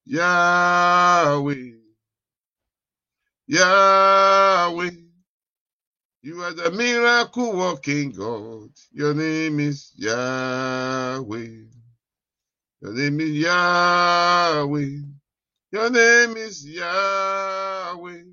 Yahweh. 0.06 1.72
Yahweh. 3.48 4.92
You 6.24 6.44
are 6.44 6.54
the 6.54 6.72
miracle 6.72 7.54
working 7.58 8.12
God. 8.12 8.72
Your 8.94 9.14
name 9.14 9.60
is 9.62 9.94
Yahweh. 9.98 11.66
Your 12.82 12.94
name 12.94 13.20
is 13.22 13.32
Yahweh. 13.32 14.98
Your 15.72 15.90
name 15.92 16.38
is 16.38 16.66
Yahweh. 16.68 18.24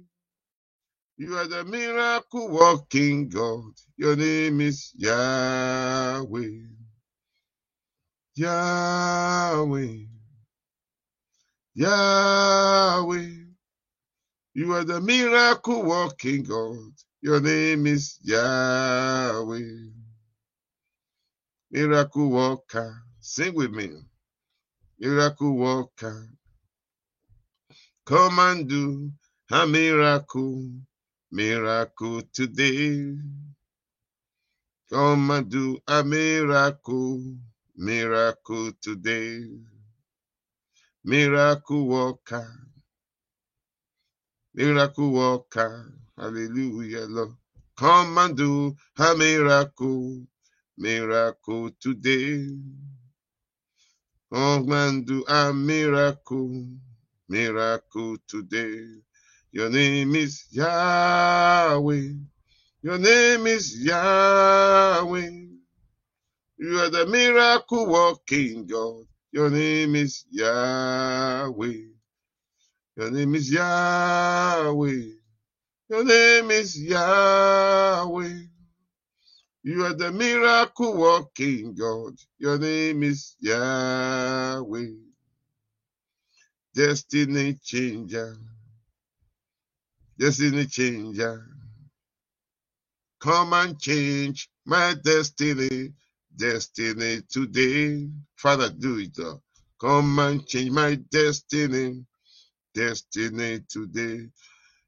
You 1.19 1.37
are 1.37 1.49
the 1.49 1.65
miracle 1.65 2.49
working 2.49 3.29
God. 3.29 3.73
Your 3.97 4.17
name 4.17 4.61
is 4.61 4.93
Yahweh. 4.97 6.61
Yahweh. 8.37 9.97
Yahweh. 11.75 13.31
You 14.55 14.75
are 14.75 14.85
the 14.85 15.01
miracle 15.01 15.85
working 15.85 16.45
God. 16.45 16.93
Your 17.23 17.41
name 17.41 17.89
is 17.89 18.19
Yahweh. 18.23 19.91
Miracle 21.73 22.31
worker. 22.31 23.03
Sing 23.21 23.55
with 23.57 23.73
me. 23.73 23.91
Miracle 25.01 25.57
worker. 25.57 26.29
Come 28.07 28.39
and 28.41 28.69
do 28.69 29.13
a 29.53 29.67
miracle. 29.67 30.71
Miracle 31.31 32.23
today. 32.33 33.17
Come 34.91 35.31
and 35.31 35.51
do 35.51 35.79
a 35.87 36.03
miracle. 36.05 37.23
Miracle 37.77 38.73
today. 38.81 39.45
Miracle 41.05 41.87
worker. 41.87 42.49
Miracle 44.55 45.13
worker. 45.13 45.93
Hallelujah, 46.17 47.07
Lord. 47.09 47.35
Come 47.77 48.19
and 48.19 48.37
do 48.37 48.77
a 48.99 49.15
miracle. 49.15 50.27
Miracle 50.79 51.71
today. 51.81 52.49
Come 54.33 54.73
and 54.73 55.07
do 55.07 55.25
a 55.29 55.53
miracle. 55.53 56.67
Miracle 57.29 58.17
today. 58.27 58.85
Your 59.53 59.71
name 59.71 60.15
is 60.15 60.45
Yahweh. 60.51 62.13
Your 62.83 62.99
name 62.99 63.47
is 63.47 63.83
Yahweh. 63.83 65.31
You 66.59 66.79
are 66.81 66.91
the 66.91 67.07
miracle 67.07 67.87
working 67.87 68.67
God. 68.67 69.05
Your 69.33 69.51
name 69.51 69.97
is 69.97 70.25
Yahweh. 70.31 71.83
Your 72.97 73.11
name 73.11 73.35
is 73.35 73.53
Yahweh. 73.53 75.03
Your 75.89 76.05
name 76.05 76.51
is 76.51 76.83
Yahweh. 76.83 78.41
You 79.63 79.85
are 79.87 79.95
the 79.95 80.13
miracle 80.13 80.97
working 80.97 81.75
God. 81.75 82.15
Your 82.39 82.59
name 82.59 83.03
is 83.03 83.35
Yahweh. 83.41 84.93
Destiny 86.75 87.59
changer. 87.63 88.37
Destiny 90.19 90.67
changer. 90.67 91.47
Come 93.21 93.53
and 93.55 93.81
change 93.81 94.49
my 94.67 94.95
destiny. 95.05 95.93
Destiny 96.37 97.23
today. 97.31 98.09
Father, 98.37 98.71
do 98.71 98.99
it. 98.99 99.19
Come 99.81 100.19
and 100.21 100.47
change 100.47 100.71
my 100.71 100.97
destiny. 101.11 102.05
Destiny 102.75 103.61
today. 103.69 104.29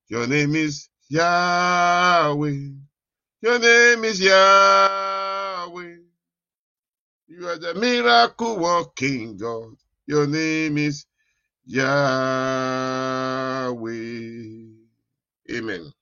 Your 0.08 0.26
name 0.28 0.54
is 0.56 0.88
Yahweh. 1.10 2.70
Your 3.42 3.58
name 3.60 4.04
is 4.04 4.20
Yahweh. 4.20 5.96
You 7.28 7.48
are 7.48 7.58
the 7.58 7.74
miracle 7.74 8.58
working 8.58 9.36
God. 9.38 9.74
Your 10.06 10.26
name 10.26 10.78
is 10.78 11.06
Yahweh. 11.66 11.88
Amen. 15.60 15.92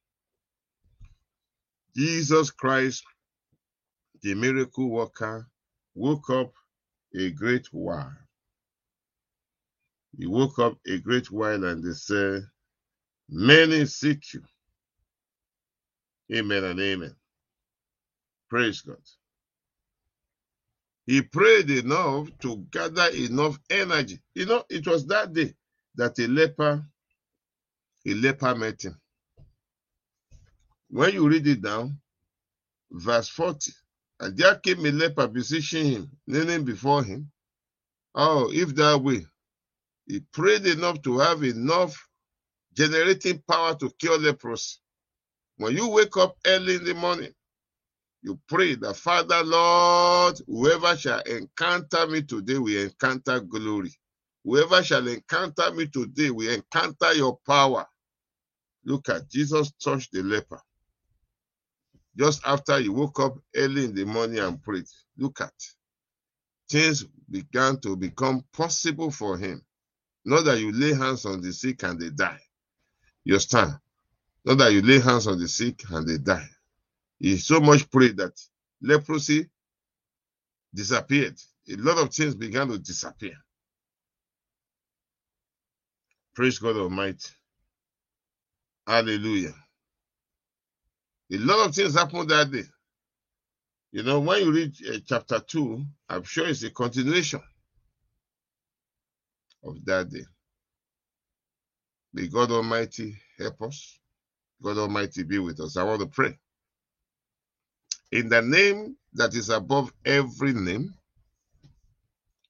Jesus 1.96 2.52
Christ, 2.52 3.02
the 4.22 4.34
miracle 4.34 4.88
worker, 4.88 5.48
woke 5.96 6.30
up 6.30 6.52
a 7.18 7.30
great 7.32 7.66
while. 7.72 8.12
He 10.16 10.26
woke 10.26 10.60
up 10.60 10.78
a 10.86 10.98
great 10.98 11.30
while 11.32 11.64
and 11.64 11.82
they 11.82 11.92
said, 11.92 12.42
Many 13.28 13.86
seek 13.86 14.32
you. 14.32 14.42
Amen 16.32 16.62
and 16.62 16.80
amen. 16.80 17.16
Praise 18.48 18.82
God. 18.82 18.96
He 21.06 21.22
prayed 21.22 21.70
enough 21.70 22.28
to 22.40 22.58
gather 22.70 23.08
enough 23.08 23.58
energy. 23.70 24.20
You 24.34 24.46
know, 24.46 24.64
it 24.70 24.86
was 24.86 25.06
that 25.08 25.32
day 25.32 25.54
that 25.96 26.18
a 26.20 26.28
leper, 26.28 26.84
a 28.06 28.14
leper 28.14 28.54
met 28.54 28.84
him. 28.84 29.00
When 30.90 31.14
you 31.14 31.28
read 31.28 31.46
it 31.48 31.62
down, 31.62 31.98
verse 32.92 33.28
40, 33.28 33.72
and 34.20 34.36
there 34.38 34.56
came 34.56 34.86
a 34.86 34.90
leper 34.92 35.28
beseeching 35.28 35.86
him, 35.92 36.10
kneeling 36.26 36.64
before 36.64 37.04
him. 37.04 37.30
Oh, 38.14 38.50
if 38.52 38.74
that 38.76 39.02
way, 39.02 39.26
he 40.06 40.20
prayed 40.32 40.66
enough 40.66 41.02
to 41.02 41.18
have 41.20 41.44
enough 41.44 41.96
generating 42.74 43.42
power 43.48 43.74
to 43.76 43.90
cure 43.98 44.18
leprosy. 44.18 44.76
When 45.58 45.76
you 45.76 45.88
wake 45.90 46.16
up 46.18 46.36
early 46.46 46.76
in 46.76 46.84
the 46.84 46.94
morning, 46.94 47.32
you 48.22 48.40
pray 48.48 48.76
that 48.76 48.96
Father, 48.96 49.42
Lord, 49.44 50.40
whoever 50.46 50.96
shall 50.96 51.20
encounter 51.22 52.06
me 52.08 52.22
today 52.22 52.58
will 52.58 52.84
encounter 52.84 53.40
glory. 53.40 53.94
Whoever 54.44 54.82
shall 54.84 55.08
encounter 55.08 55.72
me 55.72 55.88
today 55.88 56.30
will 56.30 56.50
encounter 56.52 57.14
your 57.14 57.38
power. 57.46 57.86
Look 58.84 59.08
at 59.10 59.30
Jesus 59.30 59.72
touched 59.82 60.12
the 60.12 60.22
leper. 60.22 60.60
Just 62.18 62.42
after 62.46 62.78
he 62.80 62.88
woke 62.88 63.20
up 63.20 63.38
early 63.56 63.86
in 63.86 63.94
the 63.94 64.04
morning 64.04 64.40
and 64.40 64.62
prayed, 64.62 64.86
look 65.18 65.40
at 65.40 65.52
things 66.70 67.04
began 67.30 67.80
to 67.80 67.96
become 67.96 68.44
possible 68.52 69.10
for 69.10 69.38
him. 69.38 69.62
Not 70.24 70.44
that 70.46 70.60
you 70.60 70.72
lay 70.72 70.94
hands 70.94 71.26
on 71.26 71.40
the 71.42 71.52
sick 71.52 71.82
and 71.84 72.00
they 72.00 72.10
die. 72.10 72.40
You 73.24 73.38
stand. 73.38 73.74
Not 74.44 74.58
that 74.58 74.72
you 74.72 74.82
lay 74.82 75.00
hands 75.00 75.26
on 75.26 75.38
the 75.40 75.48
sick 75.48 75.82
and 75.90 76.08
they 76.08 76.18
die. 76.18 76.48
He 77.20 77.38
so 77.38 77.60
much 77.60 77.90
prayed 77.90 78.18
that 78.18 78.38
leprosy 78.82 79.48
disappeared. 80.74 81.40
A 81.70 81.76
lot 81.76 81.98
of 81.98 82.14
things 82.14 82.34
began 82.34 82.68
to 82.68 82.78
disappear. 82.78 83.36
Praise 86.34 86.58
God 86.58 86.76
Almighty. 86.76 87.30
Hallelujah. 88.86 89.54
A 91.32 91.38
lot 91.38 91.68
of 91.68 91.74
things 91.74 91.94
happened 91.94 92.30
that 92.30 92.50
day. 92.50 92.64
You 93.92 94.02
know, 94.02 94.20
when 94.20 94.42
you 94.44 94.52
read 94.52 94.74
uh, 94.88 94.98
chapter 95.06 95.40
2, 95.40 95.84
I'm 96.08 96.22
sure 96.24 96.48
it's 96.48 96.62
a 96.62 96.70
continuation 96.70 97.40
of 99.64 99.84
that 99.86 100.10
day. 100.10 100.24
May 102.14 102.28
God 102.28 102.50
Almighty 102.50 103.16
help 103.38 103.62
us. 103.62 103.98
God 104.62 104.78
Almighty 104.78 105.22
be 105.24 105.38
with 105.38 105.60
us. 105.60 105.76
I 105.76 105.84
want 105.84 106.00
to 106.00 106.06
pray. 106.06 106.38
In 108.12 108.28
the 108.28 108.42
name 108.42 108.96
that 109.14 109.34
is 109.34 109.50
above 109.50 109.92
every 110.04 110.52
name, 110.52 110.94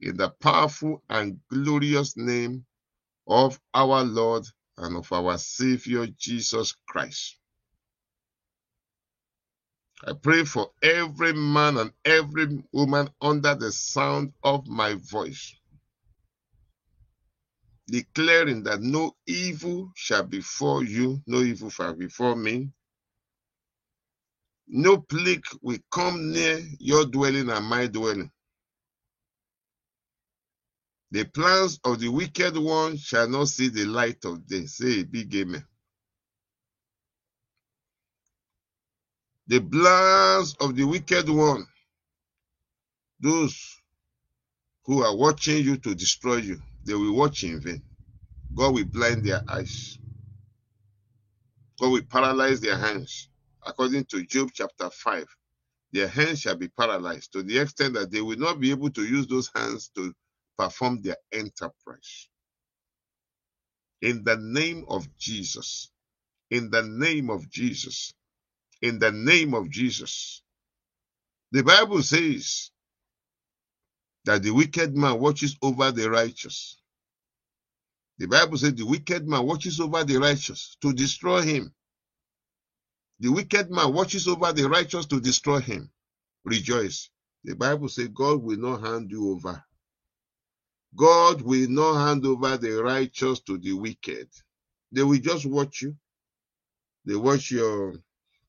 in 0.00 0.16
the 0.16 0.30
powerful 0.30 1.02
and 1.10 1.38
glorious 1.50 2.16
name 2.16 2.64
of 3.26 3.60
our 3.74 4.04
Lord 4.04 4.46
and 4.78 4.96
of 4.96 5.12
our 5.12 5.38
Savior 5.38 6.06
Jesus 6.18 6.74
Christ. 6.88 7.36
I 10.06 10.14
pray 10.14 10.44
for 10.44 10.72
every 10.82 11.32
man 11.34 11.78
and 11.78 11.92
every 12.04 12.64
woman 12.72 13.10
under 13.22 13.54
the 13.54 13.72
sound 13.72 14.32
of 14.44 14.66
my 14.66 14.94
voice, 14.94 15.54
declaring 17.88 18.64
that 18.64 18.82
no 18.82 19.16
evil 19.26 19.92
shall 19.96 20.24
befall 20.24 20.84
you, 20.84 21.22
no 21.26 21.40
evil 21.40 21.70
shall 21.70 21.94
befall 21.94 22.36
me. 22.36 22.70
No 24.68 24.98
plague 24.98 25.44
will 25.62 25.78
come 25.92 26.32
near 26.32 26.60
your 26.80 27.06
dwelling 27.06 27.50
and 27.50 27.66
my 27.66 27.86
dwelling. 27.88 28.30
The 31.12 31.24
plans 31.24 31.80
of 31.84 32.00
the 32.00 32.08
wicked 32.08 32.56
one 32.58 32.98
shall 32.98 33.28
not 33.28 33.48
see 33.48 33.68
the 33.70 33.86
light 33.86 34.24
of 34.26 34.46
day. 34.46 34.66
Say 34.66 35.00
a 35.00 35.04
big 35.04 35.34
amen. 35.36 35.64
The 39.48 39.60
plans 39.60 40.56
of 40.60 40.76
the 40.76 40.84
wicked 40.84 41.28
one, 41.30 41.66
those 43.20 43.78
who 44.86 45.02
are 45.04 45.16
watching 45.16 45.64
you 45.64 45.78
to 45.78 45.94
destroy 45.94 46.36
you, 46.36 46.60
they 46.86 46.94
will 46.94 47.14
watch 47.14 47.44
in 47.44 47.60
vain. 47.60 47.82
God 48.54 48.74
will 48.74 48.84
blind 48.86 49.24
their 49.26 49.42
eyes. 49.48 49.98
God 51.80 51.92
will 51.92 52.02
paralyze 52.10 52.60
their 52.60 52.78
hands. 52.78 53.28
According 53.66 54.06
to 54.06 54.24
Job 54.24 54.50
chapter 54.54 54.90
5, 54.90 55.26
their 55.92 56.08
hands 56.08 56.40
shall 56.40 56.56
be 56.56 56.68
paralyzed 56.68 57.32
to 57.34 57.42
the 57.42 57.58
extent 57.58 57.94
that 57.94 58.10
they 58.10 58.22
will 58.22 58.38
not 58.38 58.60
be 58.60 58.70
able 58.72 58.90
to 58.90 59.02
use 59.04 59.26
those 59.28 59.50
hands 59.54 59.90
to 59.96 60.14
perform 60.58 61.02
their 61.02 61.16
enterprise. 61.32 62.28
In 64.02 64.24
the 64.24 64.36
name 64.36 64.84
of 64.88 65.08
Jesus, 65.18 65.90
in 66.50 66.70
the 66.70 66.82
name 66.84 67.30
of 67.30 67.48
Jesus, 67.50 68.14
in 68.82 68.98
the 68.98 69.12
name 69.12 69.54
of 69.54 69.70
Jesus. 69.70 70.42
The 71.52 71.62
Bible 71.62 72.02
says 72.02 72.70
that 74.24 74.42
the 74.42 74.50
wicked 74.52 74.96
man 74.96 75.20
watches 75.20 75.56
over 75.62 75.92
the 75.92 76.10
righteous. 76.10 76.78
The 78.18 78.26
Bible 78.26 78.58
says 78.58 78.74
the 78.74 78.86
wicked 78.86 79.26
man 79.28 79.46
watches 79.46 79.80
over 79.80 80.04
the 80.04 80.18
righteous 80.18 80.76
to 80.82 80.92
destroy 80.92 81.42
him. 81.42 81.74
The 83.20 83.30
wicked 83.30 83.70
man 83.70 83.92
watches 83.94 84.28
over 84.28 84.52
the 84.52 84.68
righteous 84.68 85.06
to 85.06 85.20
destroy 85.20 85.60
him. 85.60 85.90
Rejoice. 86.44 87.10
The 87.44 87.54
Bible 87.56 87.88
says 87.88 88.08
God 88.08 88.42
will 88.42 88.58
not 88.58 88.82
hand 88.82 89.10
you 89.10 89.32
over. 89.32 89.62
God 90.96 91.42
will 91.42 91.68
not 91.70 92.06
hand 92.06 92.26
over 92.26 92.56
the 92.56 92.82
righteous 92.82 93.40
to 93.40 93.58
the 93.58 93.72
wicked. 93.74 94.28
They 94.92 95.02
will 95.02 95.18
just 95.20 95.46
watch 95.46 95.82
you. 95.82 95.96
They 97.06 97.16
watch 97.16 97.50
your 97.50 97.94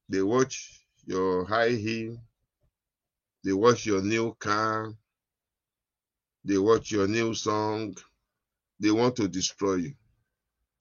they 0.09 0.21
watch 0.23 0.83
your 1.05 1.45
high 1.45 1.71
heel. 1.71 2.17
They 3.43 3.53
watch 3.53 3.85
your 3.85 4.01
new 4.01 4.35
car. 4.39 4.93
They 6.45 6.57
watch 6.57 6.91
your 6.91 7.07
new 7.07 7.33
song. 7.35 7.95
They 8.79 8.91
want 8.91 9.15
to 9.17 9.27
destroy 9.27 9.75
you. 9.75 9.93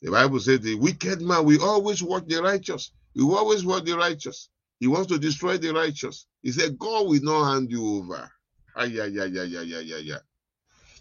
The 0.03 0.11
Bible 0.13 0.41
says 0.41 0.61
the 0.61 0.77
wicked 0.77 1.21
man 1.23 1.45
will 1.45 1.65
always 1.65 2.03
watch 2.03 2.25
the 2.27 2.43
righteous. 2.43 2.93
He 3.15 3.23
will 3.23 3.39
always 3.39 3.65
watch 3.65 3.85
the 3.85 3.97
righteous. 3.97 4.49
He 4.81 4.87
wants 4.87 5.09
to 5.13 5.19
destroy 5.19 5.59
the 5.59 5.73
righteous. 5.75 6.27
He 6.43 6.53
said, 6.53 6.79
God 6.79 7.09
will 7.09 7.23
not 7.23 7.53
hand 7.53 7.71
you 7.71 7.87
over. 7.99 8.31
Ay, 8.77 9.01
ay, 9.01 9.19
ay, 9.21 9.33
ay, 9.39 9.57
ay, 9.59 9.75
ay, 9.77 10.13
ay. 10.15 10.19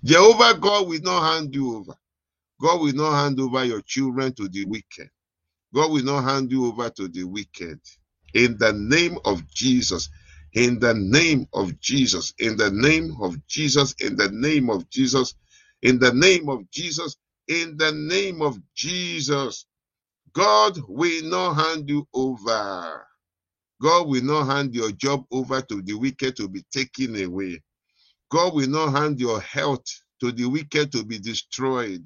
Jehovah 0.04 0.60
God 0.60 0.88
will 0.90 1.02
not 1.02 1.34
hand 1.34 1.54
you 1.56 1.78
over. 1.78 1.96
God 2.62 2.82
will 2.82 2.94
not 2.94 3.24
hand 3.24 3.40
over 3.40 3.66
your 3.66 3.82
children 3.82 4.34
to 4.36 4.50
the 4.50 4.66
wicked. 4.66 5.10
God 5.74 5.92
will 5.92 6.04
not 6.06 6.24
hand 6.24 6.52
you 6.52 6.68
over 6.68 6.90
to 6.92 7.08
the 7.10 7.24
wicked. 7.26 7.80
In 8.36 8.58
the 8.60 8.74
name 8.74 9.20
of 9.26 9.48
Jesus. 9.50 10.10
In 10.54 10.80
the 10.80 10.94
name 10.96 11.48
of 11.54 11.80
Jesus. 11.82 12.34
In 12.40 12.58
the 12.58 12.72
name 12.72 13.16
of 13.22 13.46
Jesus. 13.48 13.96
In 14.02 14.18
the 14.18 14.30
name 14.32 14.70
of 14.70 14.90
Jesus. 14.90 15.36
In 15.84 16.00
the 16.00 16.14
name 16.14 16.50
of 16.50 16.70
Jesus. 16.72 17.18
In 17.50 17.78
the 17.78 17.92
name 17.94 18.42
of 18.42 18.60
Jesus. 18.76 19.66
God 20.34 20.78
will 20.88 21.26
not 21.30 21.56
hand 21.56 21.90
you 21.90 22.08
over. 22.14 23.08
God 23.82 24.08
will 24.10 24.24
not 24.24 24.48
hand 24.48 24.76
your 24.76 24.92
job 24.92 25.26
over 25.32 25.62
to 25.62 25.82
the 25.84 25.94
wicked 25.96 26.38
to 26.38 26.50
be 26.50 26.64
taken 26.74 27.22
away. 27.24 27.62
God 28.32 28.56
will 28.56 28.70
not 28.70 28.94
hand 28.94 29.20
your 29.22 29.42
health 29.42 29.86
to 30.22 30.32
the 30.34 30.46
wicked 30.46 30.92
to 30.94 31.06
be 31.06 31.20
destroyed. 31.20 32.06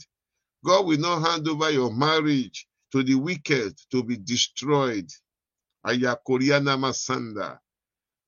God 0.65 0.85
will 0.87 0.99
not 0.99 1.27
hand 1.27 1.47
over 1.47 1.71
your 1.71 1.93
marriage 1.93 2.67
to 2.91 3.03
the 3.03 3.15
wicked 3.15 3.75
to 3.91 4.03
be 4.03 4.17
destroyed. 4.17 5.09
Ayakoriana 5.85 6.77
Masanda. 6.77 7.59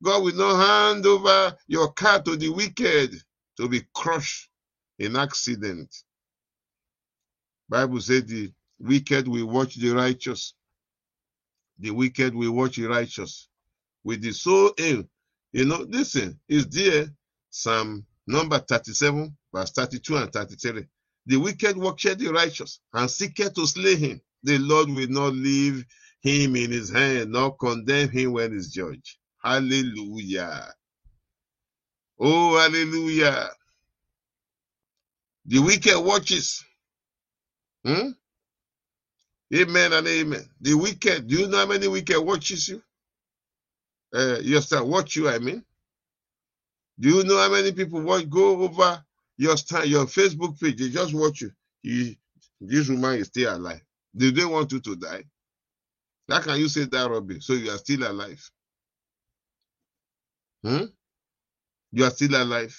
God 0.04 0.24
will 0.24 0.36
not 0.36 0.66
hand 0.94 1.06
over 1.06 1.58
your 1.68 1.92
car 1.94 2.22
to 2.24 2.36
the 2.38 2.50
wicked 2.50 3.16
to 3.58 3.70
be 3.70 3.82
crushed 3.96 4.50
in 5.00 5.16
accident. 5.16 5.96
Bible 7.70 8.02
said 8.02 8.28
the 8.28 8.52
wicked 8.80 9.28
will 9.28 9.48
watch 9.48 9.76
the 9.76 9.92
righteous. 9.92 10.54
The 11.80 11.92
wicked 11.92 12.36
will 12.36 12.54
watch 12.54 12.78
the 12.78 12.88
righteous. 12.88 13.50
With 14.04 14.22
the 14.24 14.34
soul 14.34 14.74
aim. 14.80 15.10
You 15.54 15.66
know, 15.66 15.86
listen, 15.90 16.40
is 16.50 16.68
there 16.70 17.08
Psalm 17.52 18.06
number 18.28 18.60
37, 18.60 19.38
verse 19.54 19.72
32 19.72 20.18
and 20.18 20.34
33. 20.34 20.86
The 21.28 21.38
wicked 21.38 21.78
watcheth 21.78 22.20
the 22.20 22.30
righteous 22.34 22.80
and 22.94 23.12
seeketh 23.12 23.56
to 23.56 23.68
slay 23.68 23.96
him. 23.96 24.22
The 24.44 24.60
Lord 24.60 24.90
will 24.90 25.10
not 25.10 25.34
leave 25.34 25.86
him 26.24 26.56
in 26.56 26.72
his 26.72 26.90
hand, 26.92 27.32
nor 27.32 27.56
condemn 27.58 28.10
him 28.10 28.34
when 28.34 28.54
he's 28.54 28.70
judged. 28.72 29.18
Hallelujah. 29.44 30.74
Oh, 32.20 32.58
hallelujah. 32.58 33.50
The 35.46 35.60
wicked 35.60 36.00
watches. 36.00 36.64
Hmm? 37.86 38.12
Amen 39.54 39.94
and 39.94 40.08
amen. 40.08 40.50
The 40.62 40.74
wicked, 40.74 41.28
do 41.28 41.36
you 41.42 41.48
know 41.48 41.58
how 41.60 41.66
many 41.68 41.88
wicked 41.88 42.20
watches 42.22 42.70
you? 42.70 42.82
Uh, 44.14 44.40
yes, 44.42 44.70
sir. 44.70 44.84
Watch 44.84 45.16
you, 45.18 45.30
I 45.30 45.40
mean. 45.40 45.64
Do 47.00 47.10
you 47.10 47.24
know 47.24 47.38
how 47.38 47.52
many 47.52 47.72
people 47.74 48.02
watch 48.02 48.30
go 48.30 48.64
over 48.64 49.04
your 49.38 49.58
stand, 49.58 49.90
your 49.90 50.06
Facebook 50.06 50.60
page? 50.60 50.80
They 50.80 50.90
just 50.90 51.14
watch 51.14 51.42
you. 51.42 51.52
you. 51.84 52.16
This 52.62 52.90
woman 52.90 53.20
is 53.20 53.28
still 53.28 53.56
alive. 53.56 53.82
They 54.14 54.32
Do 54.32 54.42
they 54.42 54.46
want 54.46 54.72
you 54.72 54.80
to 54.82 54.96
die? 54.96 55.24
How 56.30 56.42
can 56.42 56.60
you 56.60 56.70
say 56.70 56.86
that, 56.86 57.10
Robbie? 57.10 57.42
So 57.42 57.54
you 57.54 57.72
are 57.72 57.78
still 57.78 58.04
alive. 58.10 58.52
Hmm? 60.64 60.86
You 61.92 62.06
are 62.06 62.12
still 62.12 62.36
alive. 62.42 62.78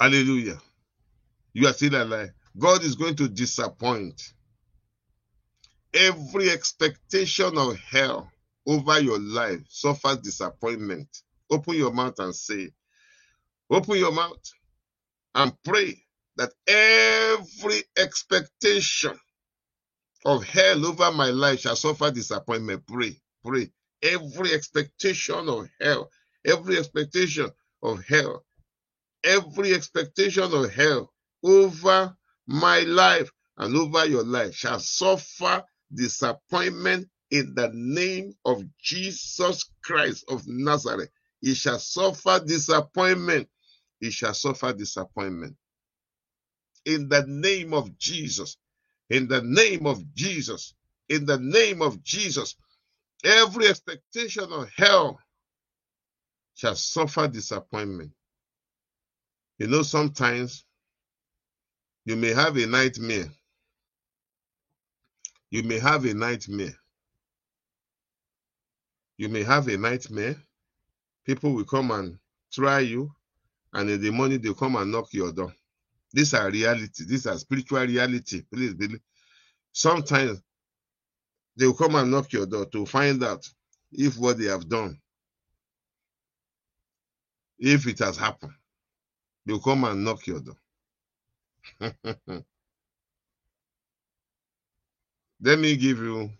Hallelujah. 0.00 0.58
You 1.54 1.68
are 1.68 1.72
still 1.74 2.02
alive. 2.02 2.30
God 2.58 2.84
is 2.84 2.96
going 2.96 3.16
to 3.16 3.28
disappoint 3.28 4.22
every 5.94 6.50
expectation 6.50 7.58
of 7.58 7.76
hell 7.78 8.30
over 8.66 9.00
your 9.00 9.18
life 9.18 9.60
suffers 9.68 10.18
disappointment. 10.18 11.08
Open 11.50 11.74
your 11.74 11.92
mouth 11.92 12.18
and 12.18 12.34
say, 12.34 12.70
open 13.70 13.98
your 13.98 14.12
mouth 14.12 14.42
and 15.34 15.52
pray 15.64 16.02
that 16.38 16.52
every 16.68 17.82
expectation 17.96 19.18
of 20.24 20.44
hell 20.44 20.86
over 20.86 21.10
my 21.12 21.30
life 21.30 21.60
shall 21.60 21.76
suffer 21.76 22.10
disappointment. 22.10 22.86
Pray, 22.86 23.16
pray. 23.44 23.70
Every 24.02 24.54
expectation 24.54 25.48
of 25.48 25.68
hell, 25.80 26.10
every 26.46 26.78
expectation 26.78 27.50
of 27.82 28.04
hell, 28.06 28.44
every 29.24 29.74
expectation 29.74 30.44
of 30.44 30.72
hell 30.72 31.12
over 31.44 32.16
my 32.46 32.80
life 32.80 33.30
and 33.56 33.76
over 33.76 34.06
your 34.06 34.24
life 34.24 34.54
shall 34.54 34.78
suffer 34.78 35.64
disappointment 35.92 37.08
in 37.32 37.52
the 37.56 37.70
name 37.74 38.32
of 38.44 38.62
Jesus 38.80 39.64
Christ 39.82 40.24
of 40.28 40.44
Nazareth. 40.46 41.10
He 41.40 41.54
shall 41.54 41.80
suffer 41.80 42.40
disappointment. 42.46 43.48
He 44.00 44.10
shall 44.12 44.34
suffer 44.34 44.72
disappointment. 44.72 45.56
In 46.88 47.08
the 47.10 47.24
name 47.28 47.74
of 47.74 47.98
Jesus. 47.98 48.58
In 49.10 49.28
the 49.28 49.42
name 49.42 49.86
of 49.86 50.14
Jesus. 50.14 50.74
In 51.10 51.26
the 51.26 51.38
name 51.38 51.82
of 51.82 52.02
Jesus. 52.04 52.56
Every 53.24 53.68
expectation 53.68 54.52
of 54.52 54.70
hell 54.76 55.20
shall 56.56 56.76
suffer 56.76 57.28
disappointment. 57.28 58.12
You 59.58 59.68
know, 59.68 59.82
sometimes 59.82 60.64
you 62.06 62.16
may 62.16 62.34
have 62.34 62.56
a 62.58 62.66
nightmare. 62.66 63.28
You 65.50 65.64
may 65.64 65.78
have 65.80 66.04
a 66.06 66.14
nightmare. 66.14 66.76
You 69.18 69.28
may 69.28 69.44
have 69.44 69.68
a 69.68 69.78
nightmare. 69.78 70.36
People 71.26 71.52
will 71.54 71.64
come 71.64 71.90
and 71.92 72.18
try 72.52 72.80
you, 72.80 73.12
and 73.74 73.90
in 73.90 74.00
the 74.02 74.10
morning 74.10 74.40
they'll 74.40 74.54
come 74.54 74.76
and 74.76 74.92
knock 74.92 75.12
your 75.14 75.32
door. 75.32 75.54
These 76.12 76.34
are 76.34 76.50
reality. 76.50 77.04
These 77.06 77.26
are 77.26 77.38
spiritual 77.38 77.80
reality. 77.86 78.42
Please 78.52 78.74
believe. 78.74 79.00
Sometimes 79.72 80.42
they 81.56 81.66
will 81.66 81.74
come 81.74 81.96
and 81.96 82.10
knock 82.10 82.32
your 82.32 82.46
door 82.46 82.66
to 82.66 82.86
find 82.86 83.24
out 83.24 83.48
if 83.92 84.18
what 84.18 84.38
they 84.38 84.46
have 84.46 84.68
done, 84.68 85.00
if 87.58 87.86
it 87.86 88.00
has 88.00 88.16
happened. 88.18 88.52
They'll 89.46 89.60
come 89.60 89.84
and 89.84 90.04
knock 90.04 90.26
your 90.26 90.40
door. 90.40 90.56
Let 95.42 95.58
me 95.60 95.76
give 95.76 95.98
you. 95.98 96.30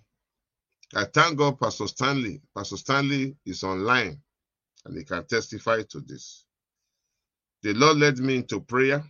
I 0.94 1.04
thank 1.04 1.38
God, 1.38 1.60
Pastor 1.60 1.88
Stanley. 1.88 2.42
Pastor 2.56 2.76
Stanley 2.78 3.36
is 3.46 3.64
online 3.64 4.20
and 4.86 4.96
he 4.98 5.04
can 5.04 5.26
testify 5.26 5.82
to 5.90 6.00
this. 6.00 6.44
The 7.62 7.74
Lord 7.74 7.98
led 7.98 8.18
me 8.18 8.36
into 8.38 8.60
prayer 8.60 9.04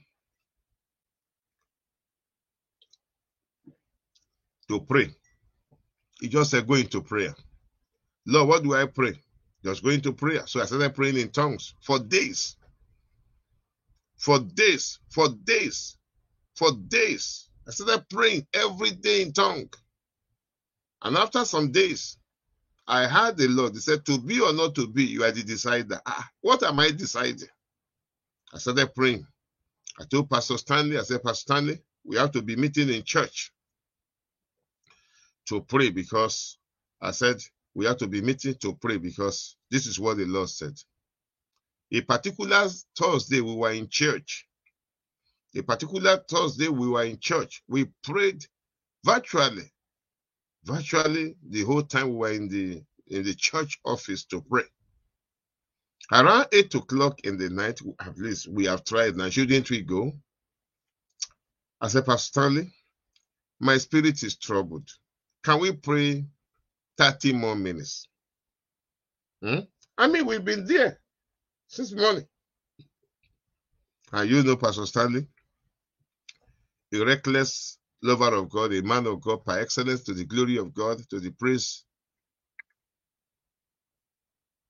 to 4.68 4.80
pray. 4.80 5.10
He 6.20 6.28
just 6.28 6.50
said, 6.50 6.66
Go 6.66 6.74
into 6.74 7.02
prayer. 7.02 7.34
Lord, 8.26 8.48
what 8.48 8.62
do 8.62 8.74
I 8.74 8.86
pray? 8.86 9.14
Just 9.64 9.82
go 9.82 9.90
into 9.90 10.12
prayer. 10.12 10.46
So 10.46 10.60
I 10.60 10.66
started 10.66 10.94
praying 10.94 11.18
in 11.18 11.30
tongues 11.30 11.74
for 11.82 11.98
days. 11.98 12.56
For 14.18 14.38
days, 14.40 14.98
for 15.10 15.28
days, 15.44 15.96
for 16.56 16.72
days. 16.88 17.48
I 17.66 17.72
started 17.72 18.06
praying 18.10 18.46
every 18.54 18.90
day 18.92 19.22
in 19.22 19.32
tongue. 19.32 19.70
And 21.02 21.16
after 21.16 21.44
some 21.44 21.72
days, 21.72 22.18
I 22.86 23.06
heard 23.06 23.36
the 23.36 23.48
Lord. 23.48 23.74
He 23.74 23.80
said, 23.80 24.04
To 24.06 24.18
be 24.18 24.40
or 24.40 24.52
not 24.52 24.74
to 24.76 24.86
be, 24.88 25.04
you 25.04 25.24
are 25.24 25.30
the 25.32 25.42
decider. 25.42 26.00
Ah, 26.06 26.28
what 26.40 26.62
am 26.62 26.80
I 26.80 26.90
deciding? 26.90 27.48
I 28.54 28.58
started 28.58 28.94
praying. 28.94 29.26
I 30.00 30.04
told 30.04 30.30
Pastor 30.30 30.58
Stanley, 30.58 30.98
I 30.98 31.02
said, 31.02 31.22
Pastor 31.22 31.40
Stanley, 31.42 31.80
we 32.04 32.16
have 32.16 32.32
to 32.32 32.42
be 32.42 32.56
meeting 32.56 32.90
in 32.90 33.02
church 33.04 33.52
to 35.48 35.62
pray 35.62 35.90
because 35.90 36.58
I 37.00 37.12
said 37.12 37.36
we 37.74 37.86
have 37.86 37.98
to 37.98 38.06
be 38.08 38.22
meeting 38.22 38.56
to 38.56 38.74
pray 38.74 38.98
because 38.98 39.56
this 39.70 39.86
is 39.86 40.00
what 40.00 40.18
the 40.18 40.26
Lord 40.26 40.50
said. 40.50 40.74
A 41.92 42.02
particular 42.02 42.68
Thursday, 42.98 43.40
we 43.40 43.54
were 43.54 43.72
in 43.72 43.88
church 43.88 44.44
a 45.56 45.62
particular 45.62 46.18
Thursday, 46.28 46.68
we 46.68 46.88
were 46.88 47.04
in 47.04 47.18
church. 47.18 47.62
We 47.68 47.86
prayed 48.04 48.44
virtually. 49.04 49.72
Virtually, 50.64 51.36
the 51.48 51.64
whole 51.64 51.82
time 51.82 52.10
we 52.10 52.16
were 52.16 52.32
in 52.32 52.48
the 52.48 52.82
in 53.08 53.24
the 53.24 53.34
church 53.34 53.78
office 53.84 54.24
to 54.26 54.42
pray. 54.42 54.64
Around 56.12 56.48
eight 56.52 56.74
o'clock 56.74 57.20
in 57.24 57.38
the 57.38 57.50
night, 57.50 57.80
at 58.00 58.18
least 58.18 58.48
we 58.48 58.66
have 58.66 58.84
tried 58.84 59.16
now. 59.16 59.30
Shouldn't 59.30 59.70
we 59.70 59.82
go? 59.82 60.12
I 61.80 61.88
said, 61.88 62.06
Pastor 62.06 62.26
Stanley, 62.40 62.72
my 63.60 63.78
spirit 63.78 64.22
is 64.22 64.36
troubled. 64.36 64.88
Can 65.48 65.60
we 65.60 65.72
pray 65.72 66.26
30 66.98 67.32
more 67.32 67.56
minutes? 67.56 68.06
Hmm? 69.42 69.60
I 69.96 70.06
mean, 70.06 70.26
we've 70.26 70.44
been 70.44 70.66
there 70.66 71.00
since 71.68 71.90
morning. 71.94 72.26
And 74.12 74.28
you 74.28 74.42
know, 74.42 74.56
Pastor 74.56 74.84
Stanley, 74.84 75.26
a 76.92 77.02
reckless 77.02 77.78
lover 78.02 78.34
of 78.34 78.50
God, 78.50 78.74
a 78.74 78.82
man 78.82 79.06
of 79.06 79.22
God 79.22 79.42
by 79.46 79.60
excellence 79.60 80.02
to 80.04 80.12
the 80.12 80.26
glory 80.26 80.58
of 80.58 80.74
God, 80.74 80.98
to 81.08 81.18
the 81.18 81.30
praise. 81.30 81.82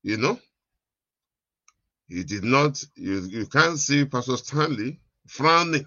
You 0.01 0.15
know, 0.15 0.39
he 2.07 2.23
did 2.23 2.45
not, 2.45 2.81
you, 2.95 3.19
you 3.29 3.47
can't 3.47 3.77
see 3.77 4.05
Pastor 4.05 4.37
Stanley 4.37 5.01
frowning 5.27 5.85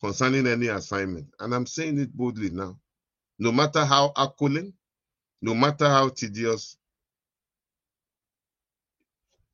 concerning 0.00 0.48
any 0.48 0.66
assignment. 0.66 1.28
And 1.38 1.54
I'm 1.54 1.66
saying 1.66 2.00
it 2.00 2.12
boldly 2.12 2.50
now. 2.50 2.76
No 3.38 3.52
matter 3.52 3.84
how 3.84 4.12
accolade, 4.16 4.72
no 5.40 5.54
matter 5.54 5.88
how 5.88 6.08
tedious, 6.08 6.76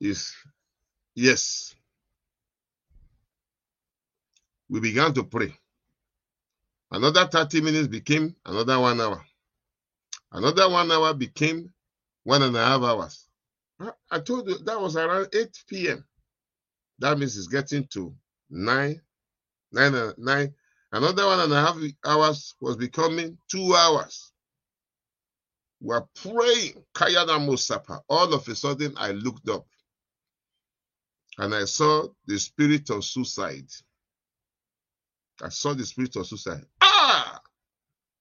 is 0.01 0.35
yes, 1.14 1.75
we 4.68 4.81
began 4.81 5.12
to 5.14 5.25
pray. 5.25 5.55
Another 6.90 7.27
30 7.27 7.61
minutes 7.61 7.88
became 7.88 8.35
another 8.47 8.79
one 8.79 9.01
hour. 9.01 9.25
Another 10.33 10.68
one 10.68 10.90
hour 10.90 11.14
became 11.14 11.73
one 12.25 12.42
and 12.42 12.57
a 12.57 12.64
half 12.64 12.83
hours. 12.83 13.29
I 14.11 14.20
told 14.20 14.49
you 14.49 14.59
that 14.59 14.81
was 14.81 14.97
around 14.97 15.29
8 15.35 15.64
p.m. 15.68 16.05
That 16.99 17.18
means 17.18 17.37
it's 17.37 17.49
getting 17.49 17.87
to 17.88 18.14
9, 18.51 19.01
9, 19.73 19.94
uh, 19.94 20.12
9. 20.16 20.55
Another 20.94 21.26
one 21.26 21.40
and 21.40 21.52
a 21.52 21.61
half 21.61 21.78
hours 22.07 22.54
was 22.61 22.76
becoming 22.76 23.38
two 23.50 23.74
hours. 23.74 24.33
We're 25.80 26.07
praying. 26.22 26.85
Kayana 26.94 27.38
Musapa. 27.40 28.00
All 28.09 28.33
of 28.33 28.48
a 28.48 28.54
sudden, 28.54 28.94
I 28.96 29.12
looked 29.12 29.48
up 29.48 29.66
and 31.38 31.54
I 31.54 31.64
saw 31.64 32.09
the 32.26 32.38
spirit 32.38 32.90
of 32.90 33.04
suicide 33.04 33.68
I 35.42 35.48
saw 35.50 35.74
the 35.74 35.85
spirit 35.85 36.16
of 36.16 36.26
suicide. 36.26 36.64
Ah! 36.80 37.40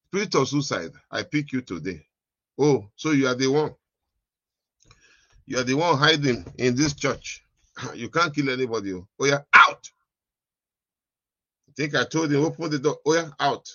Spirit 0.08 0.34
of 0.34 0.48
suicide, 0.48 0.92
I 1.10 1.22
pick 1.22 1.52
you 1.52 1.62
today. 1.62 2.06
Oh, 2.58 2.88
so 2.96 3.12
you 3.12 3.26
are 3.28 3.34
the 3.34 3.48
one. 3.48 3.74
You 5.46 5.58
are 5.58 5.64
the 5.64 5.74
one 5.74 5.98
hiding 5.98 6.44
in 6.58 6.76
this 6.76 6.94
church. 6.94 7.42
You 7.94 8.08
can't 8.08 8.34
kill 8.34 8.50
anybody. 8.50 8.92
Oh, 8.92 9.06
you're 9.20 9.44
out. 9.52 9.90
Think 11.76 11.94
I 11.94 12.04
told 12.04 12.32
him, 12.32 12.44
open 12.44 12.70
the 12.70 12.78
door. 12.78 12.98
Oh 13.06 13.14
yeah, 13.14 13.30
out. 13.40 13.68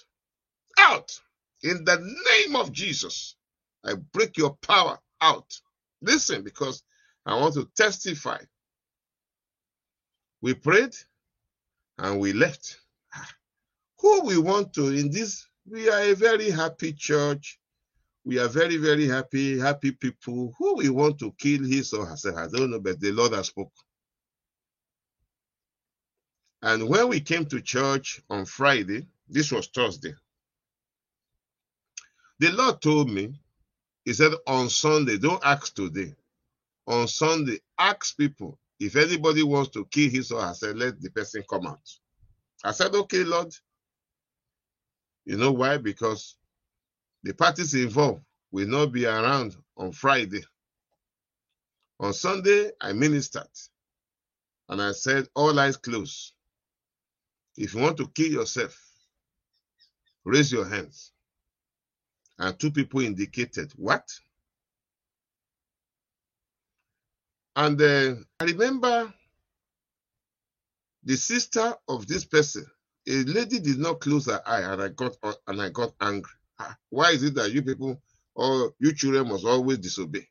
Out. 0.78 1.20
In 1.64 1.84
the 1.84 1.98
name 1.98 2.56
of 2.56 2.72
Jesus, 2.72 3.36
I 3.86 3.96
break 4.14 4.38
your 4.38 4.56
power 4.62 4.98
out. 5.22 5.60
Listen, 6.02 6.44
because 6.44 6.84
I 7.26 7.36
want 7.36 7.56
to 7.56 7.70
testify. 7.76 8.38
We 10.42 10.54
prayed 10.54 10.96
and 11.98 12.20
we 12.20 12.34
left. 12.34 12.80
Who 14.00 14.26
we 14.26 14.38
want 14.38 14.74
to 14.74 14.88
in 14.88 15.12
this? 15.12 15.46
We 15.70 15.90
are 15.90 16.00
a 16.02 16.14
very 16.14 16.50
happy 16.50 16.94
church. 16.94 17.60
We 18.26 18.40
are 18.40 18.48
very, 18.48 18.78
very 18.78 19.08
happy, 19.08 19.60
happy 19.60 19.92
people. 19.92 20.54
Who 20.58 20.76
we 20.76 20.90
want 20.90 21.20
to 21.20 21.34
kill 21.38 21.64
his 21.64 21.94
or 21.94 22.06
herself, 22.06 22.38
I 22.38 22.48
don't 22.48 22.72
know, 22.72 22.80
but 22.80 23.00
the 23.00 23.12
Lord 23.12 23.34
has 23.34 23.48
spoken. 23.48 23.72
And 26.62 26.90
when 26.90 27.08
we 27.08 27.22
came 27.22 27.46
to 27.48 27.62
church 27.62 28.22
on 28.30 28.46
Friday, 28.46 29.08
this 29.30 29.52
was 29.52 29.68
Thursday, 29.68 30.14
the 32.40 32.52
Lord 32.52 32.82
told 32.82 33.10
me, 33.10 33.40
He 34.06 34.14
said, 34.14 34.34
on 34.48 34.70
Sunday, 34.70 35.18
don't 35.18 35.44
ask 35.44 35.74
today. 35.74 36.16
On 36.88 37.08
Sunday, 37.08 37.60
ask 37.78 38.18
people 38.18 38.58
if 38.80 38.96
anybody 38.96 39.44
wants 39.44 39.72
to 39.72 39.86
kill 39.86 40.10
his 40.10 40.32
or 40.32 40.42
herself, 40.42 40.76
let 40.76 41.02
the 41.02 41.12
person 41.12 41.44
come 41.50 41.68
out. 41.68 41.82
I 42.64 42.72
said, 42.72 42.94
okay, 42.96 43.24
Lord. 43.24 43.54
You 45.26 45.38
know 45.38 45.52
why? 45.52 45.78
Because 45.78 46.36
the 47.24 47.34
parties 47.34 47.74
involved 47.74 48.24
will 48.52 48.68
not 48.68 48.88
be 48.92 49.06
around 49.06 49.56
on 49.78 49.92
Friday. 49.92 50.44
On 52.00 52.14
Sunday, 52.14 52.72
I 52.82 52.94
ministered 52.94 53.48
and 54.70 54.82
I 54.82 54.94
said, 54.94 55.28
All 55.36 55.60
eyes 55.60 55.78
closed. 55.78 56.34
If 57.60 57.74
you 57.74 57.82
want 57.82 57.98
to 57.98 58.08
kill 58.08 58.32
yourself, 58.32 58.82
raise 60.24 60.50
your 60.50 60.66
hands. 60.66 61.12
And 62.40 62.58
two 62.58 62.72
people 62.72 63.02
indicated, 63.02 63.74
What? 63.76 64.10
And 67.58 67.82
uh, 67.82 68.16
I 68.40 68.46
remember 68.46 69.14
the 71.04 71.18
sister 71.18 71.76
of 71.90 72.08
this 72.08 72.24
person, 72.24 72.66
a 73.06 73.24
lady 73.24 73.60
did 73.60 73.78
not 73.78 74.00
close 74.00 74.28
her 74.28 74.42
eye, 74.46 74.62
and 74.62 74.82
I 74.82 74.88
got 74.88 75.18
and 75.46 75.62
I 75.62 75.68
got 75.68 75.92
angry. 76.00 76.32
Ah, 76.60 76.78
why 76.90 77.12
is 77.12 77.24
it 77.24 77.36
that 77.36 77.52
you 77.52 77.62
people 77.62 78.02
or 78.36 78.74
you 78.80 78.94
children 78.94 79.28
must 79.28 79.44
always 79.44 79.80
disobey? 79.80 80.26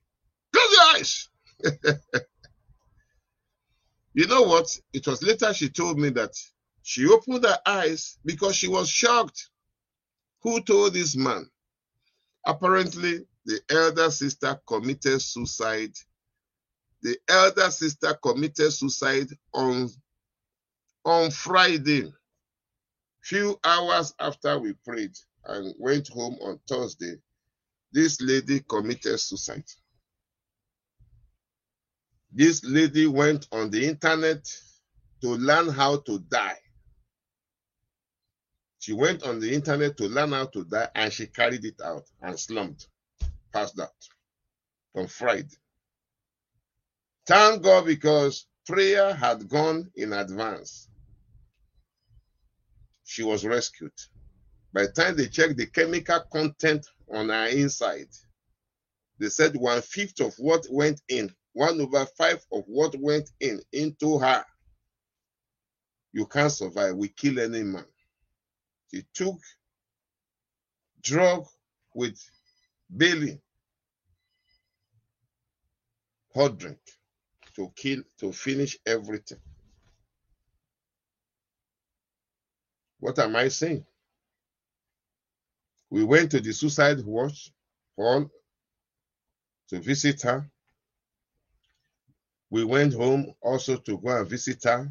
Close 0.54 0.72
your 0.72 0.82
eyes. 0.96 1.28
you 4.14 4.26
know 4.26 4.44
what? 4.44 4.80
It 4.94 5.06
was 5.06 5.22
later 5.22 5.52
she 5.52 5.68
told 5.68 5.98
me 5.98 6.08
that 6.10 6.32
she 6.88 7.06
opened 7.06 7.44
her 7.44 7.58
eyes 7.66 8.16
because 8.24 8.56
she 8.56 8.66
was 8.66 8.88
shocked. 8.88 9.50
Who 10.40 10.62
told 10.62 10.94
this 10.94 11.14
man? 11.14 11.46
Apparently, 12.46 13.26
the 13.44 13.60
elder 13.68 14.10
sister 14.10 14.58
committed 14.66 15.20
suicide. 15.20 15.92
The 17.02 17.18
elder 17.28 17.70
sister 17.70 18.14
committed 18.14 18.72
suicide 18.72 19.26
on, 19.52 19.90
on 21.04 21.30
Friday, 21.30 22.10
few 23.20 23.60
hours 23.62 24.14
after 24.18 24.58
we 24.58 24.72
prayed 24.72 25.14
and 25.44 25.74
went 25.78 26.08
home 26.08 26.38
on 26.40 26.58
Thursday. 26.66 27.16
This 27.92 28.18
lady 28.22 28.60
committed 28.60 29.20
suicide. 29.20 29.68
This 32.32 32.64
lady 32.64 33.06
went 33.06 33.46
on 33.52 33.68
the 33.68 33.86
internet 33.86 34.50
to 35.20 35.28
learn 35.28 35.68
how 35.68 35.98
to 35.98 36.18
die. 36.20 36.56
She 38.88 38.94
went 38.94 39.22
on 39.22 39.38
the 39.38 39.52
internet 39.52 39.98
to 39.98 40.08
learn 40.08 40.32
how 40.32 40.46
to 40.46 40.64
die 40.64 40.88
and 40.94 41.12
she 41.12 41.26
carried 41.26 41.62
it 41.62 41.78
out 41.84 42.06
and 42.22 42.40
slumped, 42.40 42.88
passed 43.52 43.78
out 43.78 43.92
on 44.96 45.06
Friday. 45.08 45.58
Thank 47.26 47.64
God 47.64 47.84
because 47.84 48.46
prayer 48.66 49.12
had 49.12 49.46
gone 49.46 49.90
in 49.94 50.14
advance. 50.14 50.88
She 53.04 53.22
was 53.22 53.44
rescued. 53.44 53.92
By 54.72 54.86
the 54.86 54.92
time 54.92 55.16
they 55.16 55.26
checked 55.26 55.58
the 55.58 55.66
chemical 55.66 56.20
content 56.32 56.86
on 57.12 57.28
her 57.28 57.48
inside, 57.48 58.08
they 59.18 59.28
said 59.28 59.54
one 59.54 59.82
fifth 59.82 60.18
of 60.20 60.32
what 60.38 60.66
went 60.70 61.02
in, 61.10 61.30
one 61.52 61.78
over 61.78 62.06
five 62.16 62.42
of 62.50 62.64
what 62.66 62.98
went 62.98 63.28
in 63.38 63.60
into 63.70 64.18
her. 64.18 64.46
You 66.14 66.24
can't 66.24 66.50
survive. 66.50 66.96
We 66.96 67.08
kill 67.08 67.38
any 67.38 67.64
man. 67.64 67.84
He 68.90 69.04
took 69.14 69.38
drug 71.02 71.46
with 71.94 72.18
Billy 72.96 73.40
hot 76.34 76.58
drink, 76.58 76.78
to 77.56 77.72
kill, 77.76 78.02
to 78.20 78.32
finish 78.32 78.78
everything. 78.86 79.40
What 83.00 83.18
am 83.18 83.36
I 83.36 83.48
saying? 83.48 83.84
We 85.90 86.04
went 86.04 86.30
to 86.32 86.40
the 86.40 86.52
suicide 86.52 87.00
watch 87.04 87.52
hall 87.96 88.30
to 89.68 89.80
visit 89.80 90.22
her. 90.22 90.50
We 92.50 92.64
went 92.64 92.94
home 92.94 93.34
also 93.42 93.76
to 93.76 93.98
go 93.98 94.18
and 94.18 94.28
visit 94.28 94.64
her 94.64 94.90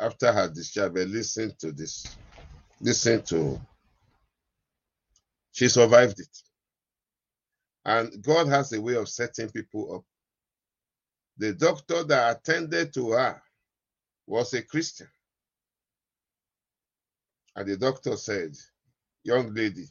after 0.00 0.32
her 0.32 0.48
discharge. 0.48 0.92
Listen 0.94 1.54
to 1.60 1.72
this. 1.72 2.18
Listen 2.82 3.22
to. 3.24 3.60
She 5.52 5.68
survived 5.68 6.20
it. 6.20 6.38
And 7.84 8.22
God 8.22 8.48
has 8.48 8.72
a 8.72 8.80
way 8.82 8.96
of 8.96 9.08
setting 9.08 9.50
people 9.50 9.96
up. 9.96 10.04
The 11.38 11.54
doctor 11.54 12.04
that 12.04 12.38
attended 12.38 12.94
to 12.94 13.12
her 13.12 13.42
was 14.26 14.54
a 14.54 14.62
Christian. 14.62 15.08
And 17.56 17.68
the 17.68 17.76
doctor 17.76 18.16
said, 18.16 18.56
Young 19.24 19.54
lady, 19.54 19.86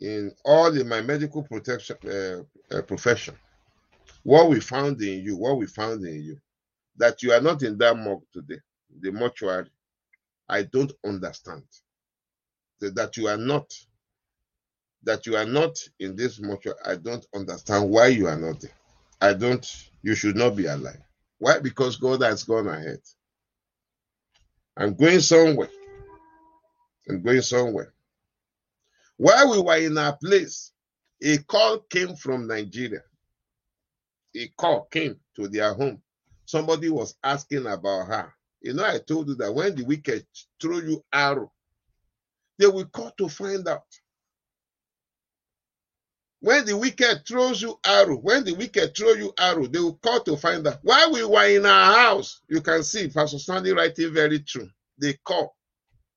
in 0.00 0.32
all 0.44 0.76
in 0.78 0.88
my 0.88 1.02
medical 1.02 1.42
protection 1.44 1.96
uh, 2.06 2.76
uh, 2.76 2.82
profession, 2.82 3.36
what 4.24 4.50
we 4.50 4.60
found 4.60 5.00
in 5.02 5.22
you, 5.24 5.36
what 5.36 5.58
we 5.58 5.66
found 5.66 6.04
in 6.06 6.22
you, 6.22 6.38
that 6.98 7.22
you 7.22 7.32
are 7.32 7.40
not 7.42 7.62
in 7.62 7.78
that 7.78 7.96
morgue 7.96 8.24
today, 8.32 8.60
the 9.00 9.12
mortuary, 9.12 9.68
I 10.48 10.62
don't 10.62 10.92
understand. 11.04 11.64
That 12.80 13.16
you 13.16 13.28
are 13.28 13.36
not, 13.36 13.72
that 15.02 15.26
you 15.26 15.36
are 15.36 15.44
not 15.46 15.76
in 15.98 16.16
this 16.16 16.40
mortuary, 16.40 16.78
I 16.84 16.96
don't 16.96 17.26
understand 17.34 17.90
why 17.90 18.08
you 18.08 18.28
are 18.28 18.36
not 18.36 18.60
there. 18.60 18.72
I 19.20 19.34
don't, 19.34 19.66
you 20.02 20.14
should 20.14 20.36
not 20.36 20.56
be 20.56 20.66
alive. 20.66 21.00
Why? 21.38 21.58
Because 21.58 21.96
God 21.96 22.22
has 22.22 22.44
gone 22.44 22.68
ahead. 22.68 23.00
I'm 24.76 24.94
going 24.94 25.20
somewhere. 25.20 25.70
I'm 27.08 27.22
going 27.22 27.42
somewhere. 27.42 27.92
While 29.16 29.50
we 29.50 29.60
were 29.60 29.78
in 29.78 29.98
our 29.98 30.16
place, 30.16 30.72
a 31.22 31.38
call 31.38 31.80
came 31.80 32.14
from 32.14 32.46
Nigeria. 32.46 33.02
A 34.36 34.48
call 34.56 34.84
came 34.84 35.16
to 35.36 35.48
their 35.48 35.74
home. 35.74 36.00
Somebody 36.44 36.90
was 36.90 37.16
asking 37.24 37.66
about 37.66 38.06
her. 38.06 38.32
You 38.60 38.74
know, 38.74 38.84
I 38.84 38.98
told 38.98 39.28
you 39.28 39.34
that 39.36 39.52
when 39.54 39.74
the 39.74 39.84
wicked 39.84 40.26
throw 40.60 40.78
you 40.78 41.04
arrow, 41.12 41.52
they 42.58 42.66
will 42.66 42.86
call 42.86 43.12
to 43.18 43.28
find 43.28 43.66
out. 43.68 43.84
When 46.40 46.64
the 46.64 46.76
wicked 46.76 47.26
throws 47.26 47.62
you 47.62 47.78
arrow, 47.84 48.16
when 48.16 48.44
the 48.44 48.52
wicked 48.54 48.96
throw 48.96 49.12
you 49.12 49.32
arrow, 49.38 49.66
they 49.66 49.80
will 49.80 49.96
call 49.96 50.20
to 50.24 50.36
find 50.36 50.66
out. 50.66 50.78
While 50.82 51.12
we 51.12 51.24
were 51.24 51.48
in 51.48 51.66
our 51.66 51.94
house, 51.96 52.42
you 52.48 52.60
can 52.60 52.82
see 52.84 53.08
Pastor 53.08 53.38
Sandy 53.38 53.72
writing 53.72 54.12
very 54.12 54.40
true. 54.40 54.68
They 54.98 55.14
call. 55.24 55.56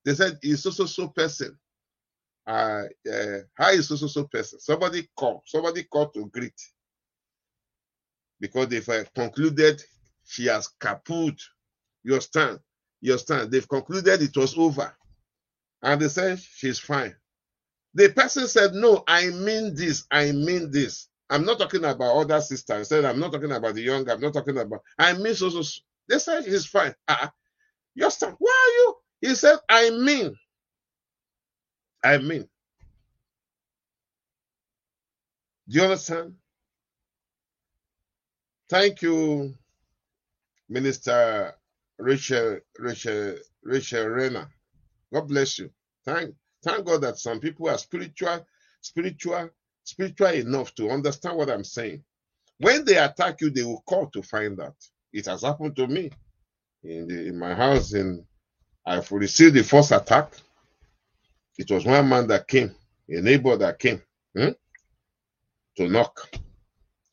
They 0.05 0.13
said, 0.13 0.39
"Is 0.43 0.63
so 0.63 0.71
so 0.71 0.85
so 0.85 1.07
person." 1.09 1.57
Uh, 2.45 2.83
uh, 3.11 3.37
how 3.53 3.69
is 3.71 3.87
so 3.87 3.95
so 3.95 4.07
so 4.07 4.23
person? 4.25 4.59
Somebody 4.59 5.07
call. 5.15 5.43
Somebody 5.45 5.83
call 5.83 6.09
to 6.09 6.27
greet 6.27 6.59
because 8.39 8.67
they've 8.67 8.89
uh, 8.89 9.03
concluded 9.15 9.81
she 10.25 10.45
has 10.45 10.67
kaput. 10.79 11.39
You 12.03 12.19
stand. 12.21 12.59
You 13.01 13.17
stand. 13.17 13.51
They've 13.51 13.67
concluded 13.67 14.21
it 14.21 14.35
was 14.37 14.57
over, 14.57 14.93
and 15.81 16.01
they 16.01 16.07
said 16.09 16.39
she's 16.39 16.79
fine. 16.79 17.15
The 17.93 18.09
person 18.09 18.47
said, 18.47 18.73
No, 18.73 19.03
I 19.07 19.27
mean 19.29 19.75
this. 19.75 20.05
I 20.11 20.31
mean 20.31 20.71
this. 20.71 21.07
I'm 21.29 21.45
not 21.45 21.59
talking 21.59 21.83
about 21.85 22.17
other 22.17 22.41
sisters. 22.41 22.77
I 22.77 22.83
said, 22.83 23.05
I'm 23.05 23.19
not 23.19 23.31
talking 23.31 23.51
about 23.51 23.75
the 23.75 23.81
young. 23.81 24.09
I'm 24.09 24.21
not 24.21 24.33
talking 24.33 24.57
about. 24.57 24.81
I 24.97 25.13
mean, 25.13 25.35
so, 25.35 25.49
so, 25.49 25.61
so. 25.61 25.81
They 26.09 26.19
said 26.19 26.45
he's 26.45 26.65
fine. 26.65 26.93
Uh, 27.07 27.27
you 27.95 28.09
stand. 28.11 28.35
Why 28.39 28.51
are 28.51 28.73
you? 28.81 28.95
He 29.29 29.35
said, 29.35 29.57
I 29.69 29.89
mean. 29.91 30.35
I 32.03 32.17
mean. 32.17 32.47
Do 35.69 35.77
you 35.77 35.83
understand? 35.83 36.35
Thank 38.69 39.01
you, 39.01 39.53
Minister 40.69 41.55
Rachel 42.01 42.59
Rachel 42.79 43.35
Rachel 43.63 44.07
Renner. 44.07 44.49
God 45.13 45.27
bless 45.27 45.59
you. 45.59 45.71
Thank 46.05 46.35
thank 46.63 46.85
God 46.85 47.01
that 47.01 47.17
some 47.17 47.39
people 47.39 47.69
are 47.69 47.77
spiritual, 47.77 48.45
spiritual, 48.81 49.49
spiritual 49.83 50.27
enough 50.27 50.73
to 50.75 50.89
understand 50.89 51.37
what 51.37 51.49
I'm 51.49 51.63
saying. 51.63 52.03
When 52.59 52.85
they 52.85 52.97
attack 52.97 53.41
you, 53.41 53.49
they 53.49 53.63
will 53.63 53.81
call 53.87 54.07
to 54.07 54.21
find 54.21 54.59
out. 54.59 54.75
It 55.13 55.25
has 55.25 55.41
happened 55.41 55.75
to 55.77 55.87
me 55.87 56.11
in, 56.83 57.07
the, 57.07 57.27
in 57.27 57.37
my 57.37 57.53
house. 57.53 57.93
In 57.93 58.25
I've 58.85 59.11
received 59.11 59.55
the 59.55 59.63
first 59.63 59.91
attack. 59.91 60.33
It 61.57 61.69
was 61.69 61.85
one 61.85 62.07
man 62.09 62.27
that 62.27 62.47
came, 62.47 62.73
a 63.09 63.21
neighbor 63.21 63.55
that 63.57 63.79
came 63.79 64.01
hmm, 64.35 64.49
to 65.77 65.87
knock. 65.87 66.29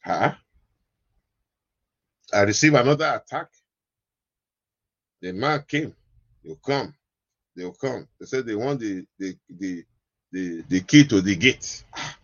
Huh? 0.05 0.35
I 2.33 2.43
received 2.43 2.75
another 2.77 3.23
attack. 3.23 3.49
The 5.23 5.33
man 5.33 5.65
came. 5.69 5.95
They'll 6.45 6.57
come. 6.57 6.95
They'll 7.57 7.73
come. 7.73 8.09
They 8.21 8.27
said 8.27 8.47
they 8.47 8.55
want 8.55 8.81
the 8.81 9.07
the 9.19 9.37
the 9.51 9.85
the, 10.33 10.63
the 10.69 10.81
key 10.83 11.07
to 11.07 11.21
the 11.21 11.37
gate. 11.37 11.85
Ah. 11.97 12.19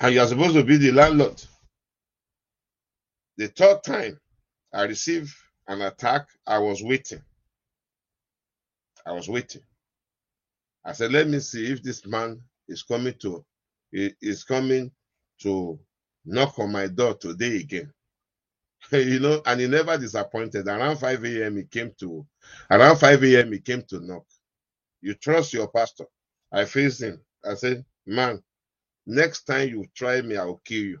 And 0.00 0.14
you 0.14 0.20
are 0.20 0.26
supposed 0.26 0.54
to 0.54 0.64
be 0.64 0.76
the 0.76 0.92
landlord. 0.92 1.42
The 3.36 3.48
third 3.48 3.82
time 3.82 4.20
I 4.72 4.84
received 4.84 5.34
an 5.68 5.82
attack, 5.82 6.26
I 6.46 6.58
was 6.58 6.82
waiting. 6.82 7.22
I 9.06 9.12
was 9.12 9.28
waiting. 9.28 9.62
I 10.84 10.92
said, 10.92 11.12
let 11.12 11.28
me 11.28 11.40
see 11.40 11.70
if 11.72 11.82
this 11.82 12.06
man 12.06 12.40
is 12.68 12.82
coming 12.82 13.14
to 13.20 13.44
is 13.92 14.44
coming 14.44 14.90
to 15.42 15.78
knock 16.24 16.58
on 16.58 16.72
my 16.72 16.86
door 16.88 17.14
today 17.14 17.56
again. 17.56 17.92
you 18.92 19.20
know, 19.20 19.42
and 19.46 19.60
he 19.60 19.66
never 19.66 19.98
disappointed. 19.98 20.66
Around 20.66 20.98
5 20.98 21.24
a.m. 21.24 21.56
he 21.56 21.64
came 21.64 21.92
to 22.00 22.26
around 22.70 22.96
5 22.96 23.24
a.m. 23.24 23.52
he 23.52 23.60
came 23.60 23.82
to 23.88 24.00
knock. 24.00 24.24
You 25.00 25.14
trust 25.14 25.52
your 25.52 25.68
pastor. 25.68 26.06
I 26.52 26.64
faced 26.64 27.02
him. 27.02 27.20
I 27.44 27.54
said, 27.54 27.84
Man, 28.06 28.42
next 29.06 29.44
time 29.44 29.68
you 29.68 29.84
try 29.94 30.22
me, 30.22 30.36
I'll 30.36 30.60
kill 30.64 30.84
you. 30.84 31.00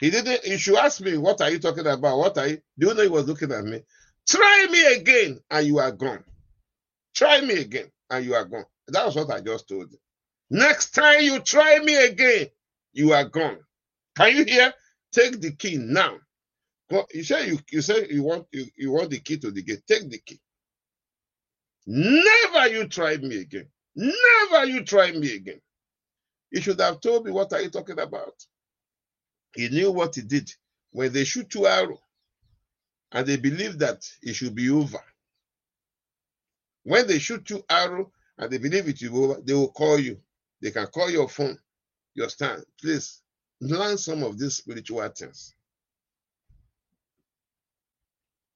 He 0.00 0.10
didn't, 0.10 0.44
you 0.44 0.58
should 0.58 0.76
ask 0.76 1.00
me, 1.00 1.16
What 1.16 1.40
are 1.40 1.50
you 1.50 1.58
talking 1.58 1.86
about? 1.86 2.18
What 2.18 2.38
are 2.38 2.48
you? 2.48 2.58
Do 2.78 2.88
you 2.88 2.94
know 2.94 3.02
he 3.02 3.08
was 3.08 3.26
looking 3.26 3.52
at 3.52 3.64
me? 3.64 3.82
Try 4.28 4.66
me 4.70 4.94
again, 4.96 5.40
and 5.50 5.66
you 5.66 5.78
are 5.78 5.92
gone. 5.92 6.24
Try 7.14 7.40
me 7.40 7.54
again, 7.60 7.90
and 8.10 8.24
you 8.24 8.34
are 8.34 8.44
gone. 8.44 8.66
That 8.88 9.06
was 9.06 9.16
what 9.16 9.30
I 9.30 9.40
just 9.40 9.68
told 9.68 9.90
you. 9.90 9.98
Next 10.50 10.90
time 10.90 11.22
you 11.22 11.40
try 11.40 11.78
me 11.80 11.96
again, 11.96 12.48
you 12.92 13.12
are 13.12 13.24
gone. 13.24 13.58
Can 14.16 14.36
you 14.36 14.44
hear? 14.44 14.72
Take 15.12 15.40
the 15.40 15.52
key 15.52 15.78
now. 15.78 16.18
You 17.12 17.22
say 17.22 17.48
you, 17.48 17.58
you 17.70 17.82
say 17.82 18.06
you 18.08 18.22
want 18.22 18.46
you, 18.52 18.66
you 18.76 18.92
want 18.92 19.10
the 19.10 19.18
key 19.20 19.38
to 19.38 19.50
the 19.50 19.62
gate. 19.62 19.82
Take 19.86 20.10
the 20.10 20.18
key. 20.18 20.40
Never 21.86 22.68
you 22.68 22.86
try 22.88 23.16
me 23.16 23.40
again. 23.40 23.66
Never 23.94 24.66
you 24.66 24.84
try 24.84 25.10
me 25.12 25.34
again. 25.34 25.60
He 26.50 26.60
should 26.60 26.80
have 26.80 27.00
told 27.00 27.26
me 27.26 27.32
what 27.32 27.52
are 27.52 27.60
you 27.60 27.70
talking 27.70 27.98
about. 27.98 28.34
He 29.54 29.68
knew 29.68 29.90
what 29.90 30.14
he 30.14 30.22
did. 30.22 30.50
When 30.92 31.12
they 31.12 31.24
shoot 31.24 31.50
two 31.50 31.66
arrow 31.66 32.00
and 33.12 33.26
they 33.26 33.36
believe 33.36 33.78
that 33.78 34.08
it 34.22 34.34
should 34.34 34.54
be 34.54 34.70
over. 34.70 34.98
When 36.84 37.06
they 37.06 37.18
shoot 37.18 37.44
two 37.44 37.62
arrow 37.68 38.10
and 38.38 38.50
they 38.50 38.58
believe 38.58 38.88
it 38.88 39.02
will 39.02 39.10
be 39.10 39.18
over, 39.18 39.40
they 39.42 39.54
will 39.54 39.72
call 39.72 39.98
you. 39.98 40.18
They 40.62 40.70
can 40.70 40.86
call 40.86 41.10
your 41.10 41.28
phone, 41.28 41.58
your 42.14 42.28
stand. 42.28 42.64
Please 42.80 43.22
learn 43.60 43.98
some 43.98 44.22
of 44.22 44.38
these 44.38 44.56
spiritual 44.56 45.08
things 45.08 45.54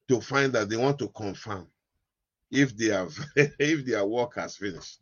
to 0.08 0.20
find 0.20 0.52
that 0.52 0.68
they 0.68 0.76
want 0.76 0.98
to 0.98 1.08
confirm 1.08 1.66
if 2.50 2.76
they 2.76 2.86
have 2.86 3.16
if 3.36 3.84
their 3.86 4.04
work 4.04 4.34
has 4.36 4.56
finished. 4.56 5.00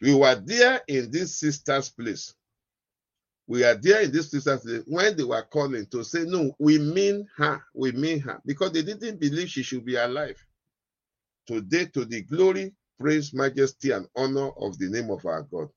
We 0.00 0.14
were 0.14 0.34
there 0.34 0.82
in 0.88 1.10
this 1.10 1.38
sister's 1.38 1.90
place. 1.90 2.34
We 3.46 3.64
are 3.64 3.74
there 3.74 4.02
in 4.02 4.12
this 4.12 4.30
sister's 4.30 4.60
place 4.62 4.82
when 4.86 5.16
they 5.16 5.24
were 5.24 5.42
calling 5.42 5.86
to 5.86 6.02
say, 6.04 6.24
No, 6.24 6.54
we 6.58 6.78
mean 6.78 7.26
her, 7.36 7.62
we 7.74 7.92
mean 7.92 8.20
her, 8.20 8.40
because 8.44 8.72
they 8.72 8.82
didn't 8.82 9.20
believe 9.20 9.48
she 9.48 9.62
should 9.62 9.84
be 9.84 9.96
alive. 9.96 10.42
Today, 11.46 11.86
to 11.86 12.04
the 12.06 12.22
glory, 12.22 12.72
praise, 12.98 13.34
majesty, 13.34 13.90
and 13.90 14.06
honor 14.16 14.50
of 14.58 14.78
the 14.78 14.88
name 14.88 15.10
of 15.10 15.24
our 15.26 15.42
God. 15.42 15.68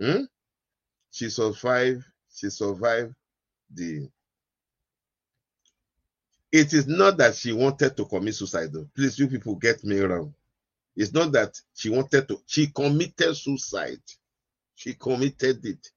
Hmm? 0.00 0.22
She 1.10 1.30
survived, 1.30 2.04
she 2.34 2.50
survived 2.50 3.14
the 3.72 4.08
it 6.52 6.72
is 6.72 6.86
not 6.86 7.18
that 7.18 7.34
she 7.34 7.52
wanted 7.52 7.96
to 7.96 8.04
commit 8.06 8.34
suicide. 8.34 8.72
Though. 8.72 8.88
Please, 8.94 9.18
you 9.18 9.28
people 9.28 9.56
get 9.56 9.84
me 9.84 10.00
wrong. 10.00 10.32
It's 10.96 11.12
not 11.12 11.32
that 11.32 11.60
she 11.74 11.90
wanted 11.90 12.28
to. 12.28 12.40
She 12.46 12.68
committed 12.68 13.36
suicide. 13.36 14.00
She 14.74 14.94
committed 14.94 15.64
it. 15.66 15.90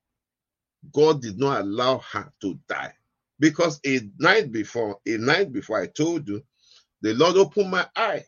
God 0.92 1.22
did 1.22 1.40
not 1.40 1.62
allow 1.62 2.00
her 2.00 2.32
to 2.42 2.60
die. 2.68 2.94
Because 3.40 3.80
a 3.86 4.02
night 4.20 4.52
before, 4.52 5.00
a 5.06 5.18
night 5.18 5.52
before 5.54 5.82
I 5.82 5.88
told 5.88 6.28
you, 6.28 6.44
the 7.02 7.14
Lord 7.14 7.38
opened 7.38 7.72
my 7.72 7.88
eye. 7.96 8.26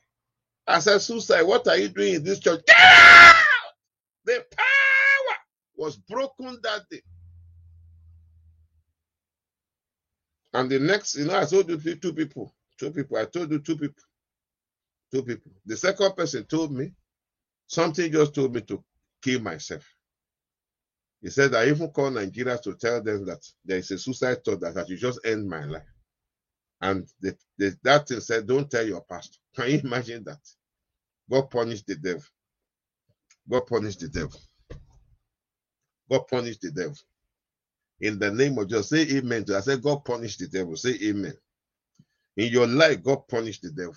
I 0.68 0.80
said, 0.80 1.00
Suicide, 1.00 1.42
what 1.44 1.68
are 1.68 1.78
you 1.78 1.90
doing 1.90 2.16
in 2.16 2.24
this 2.24 2.40
church? 2.40 2.62
Power 2.68 3.11
was 5.82 5.98
broken 5.98 6.60
that 6.62 6.82
day. 6.92 7.02
And 10.54 10.70
the 10.70 10.80
next, 10.80 11.16
you 11.16 11.26
know, 11.26 11.40
I 11.40 11.46
told 11.46 11.70
you 11.70 11.96
two 11.96 12.14
people, 12.14 12.54
two 12.78 12.92
people. 12.92 13.18
I 13.18 13.26
told 13.26 13.50
you 13.52 13.58
two 13.58 13.76
people, 13.78 14.04
two 15.12 15.24
people. 15.24 15.52
The 15.66 15.76
second 15.76 16.16
person 16.16 16.46
told 16.46 16.72
me 16.72 16.94
something 17.66 18.12
just 18.12 18.36
told 18.36 18.54
me 18.54 18.62
to 18.62 18.84
kill 19.24 19.42
myself. 19.42 19.84
He 21.24 21.30
said, 21.32 21.56
I 21.56 21.70
even 21.70 21.90
called 21.90 22.14
Nigerians 22.14 22.62
to 22.64 22.76
tell 22.76 23.02
them 23.02 23.26
that 23.26 23.44
there 23.66 23.80
is 23.80 23.90
a 23.90 23.98
suicide 23.98 24.46
thought 24.46 24.60
that 24.62 24.78
I 24.78 24.86
should 24.86 25.00
just 25.00 25.20
end 25.26 25.50
my 25.50 25.66
life. 25.66 25.92
And 26.82 27.08
the, 27.22 27.36
the, 27.58 27.76
that 27.84 28.08
thing 28.08 28.20
said, 28.20 28.46
Don't 28.46 28.70
tell 28.70 28.86
your 28.86 29.02
pastor. 29.02 29.40
Can 29.56 29.72
you 29.72 29.80
imagine 29.84 30.24
that? 30.26 30.42
God 31.32 31.50
punished 31.50 31.88
the 31.88 31.96
devil. 31.96 32.24
God 33.50 33.66
punished 33.66 34.02
the 34.02 34.10
devil. 34.10 34.40
God 36.12 36.28
punish 36.30 36.60
the 36.60 36.72
devil 36.72 36.96
in 38.02 38.20
the 38.20 38.32
name 38.32 38.58
of 38.60 38.68
Jesus. 38.70 38.90
Say 38.90 39.18
amen. 39.18 39.46
I 39.56 39.62
said, 39.62 39.82
God 39.82 40.06
punish 40.06 40.38
the 40.38 40.48
devil. 40.48 40.76
Say 40.76 40.98
amen. 41.04 41.34
In 42.38 42.52
your 42.52 42.68
life, 42.68 43.04
God 43.04 43.28
punish 43.30 43.60
the 43.62 43.72
devil. 43.72 43.96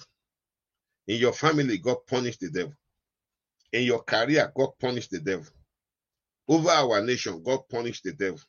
In 1.08 1.18
your 1.18 1.32
family, 1.32 1.78
God 1.78 1.98
punish 2.08 2.38
the 2.38 2.50
devil. 2.50 2.74
In 3.72 3.84
your 3.84 4.02
career, 4.02 4.52
God 4.56 4.70
punish 4.80 5.08
the 5.08 5.20
devil. 5.20 5.46
Over 6.48 6.70
our 6.70 7.02
nation, 7.02 7.42
God 7.42 7.60
punish 7.70 8.02
the 8.02 8.12
devil. 8.12 8.40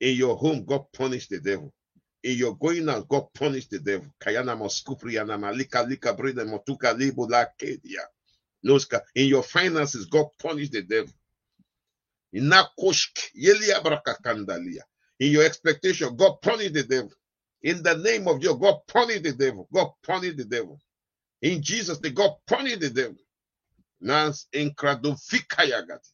In 0.00 0.16
your 0.16 0.36
home, 0.36 0.64
God 0.64 0.86
punish 0.92 1.28
the 1.28 1.40
devil. 1.40 1.72
In 2.24 2.38
your 2.38 2.56
going 2.56 2.88
out, 2.88 3.08
God 3.08 3.28
punish 3.34 3.68
the 3.68 3.80
devil. 3.80 4.08
Kayana 4.20 4.56
moskupriana 4.56 5.38
malika 5.40 5.82
lika 5.88 6.14
brida 6.14 6.44
motuka 6.44 6.94
kedia. 7.60 8.04
In 9.14 9.28
your 9.28 9.42
finances, 9.42 10.06
God 10.06 10.26
punish 10.40 10.70
the 10.70 10.82
devil. 10.82 11.12
In 12.34 12.50
your 15.32 15.44
expectation, 15.46 16.16
God 16.16 16.42
punish 16.42 16.72
the 16.72 16.84
devil. 16.84 17.12
In 17.62 17.82
the 17.82 17.96
name 17.98 18.28
of 18.28 18.40
Jesus, 18.40 18.58
God 18.60 18.80
punish 18.88 19.22
the 19.22 19.32
devil. 19.34 19.68
God 19.74 19.90
punish 20.04 20.36
the 20.36 20.46
devil. 20.46 20.80
In 21.42 21.62
Jesus' 21.62 22.02
name, 22.02 22.14
God 22.14 22.32
punish 22.46 22.78
the 22.78 22.90
devil. 22.90 23.16
Nas 24.00 24.46
inkradovikayagat. 24.54 26.06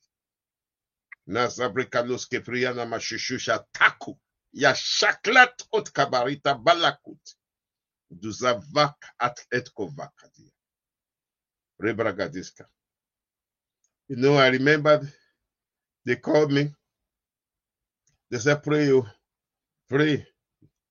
Nas 1.29 1.59
abrikalos 1.59 2.29
kepriana 2.29 2.87
mashishusha 2.87 3.65
taku. 3.75 4.15
Ya 4.53 4.73
shaklat 4.75 5.63
ot 5.73 5.93
kabarita 5.93 6.63
balakut. 6.65 7.35
Duzavak 8.13 8.95
at 9.21 9.39
etkovakadia. 9.55 10.53
Rebragadiska. 11.83 12.67
You 14.09 14.17
know, 14.17 14.37
I 14.37 14.49
remembered 14.49 15.13
they 16.05 16.17
called 16.17 16.53
me. 16.53 16.75
They 18.31 18.39
said, 18.39 18.63
pray 18.63 18.87
you, 18.87 19.07
pray, 19.89 20.27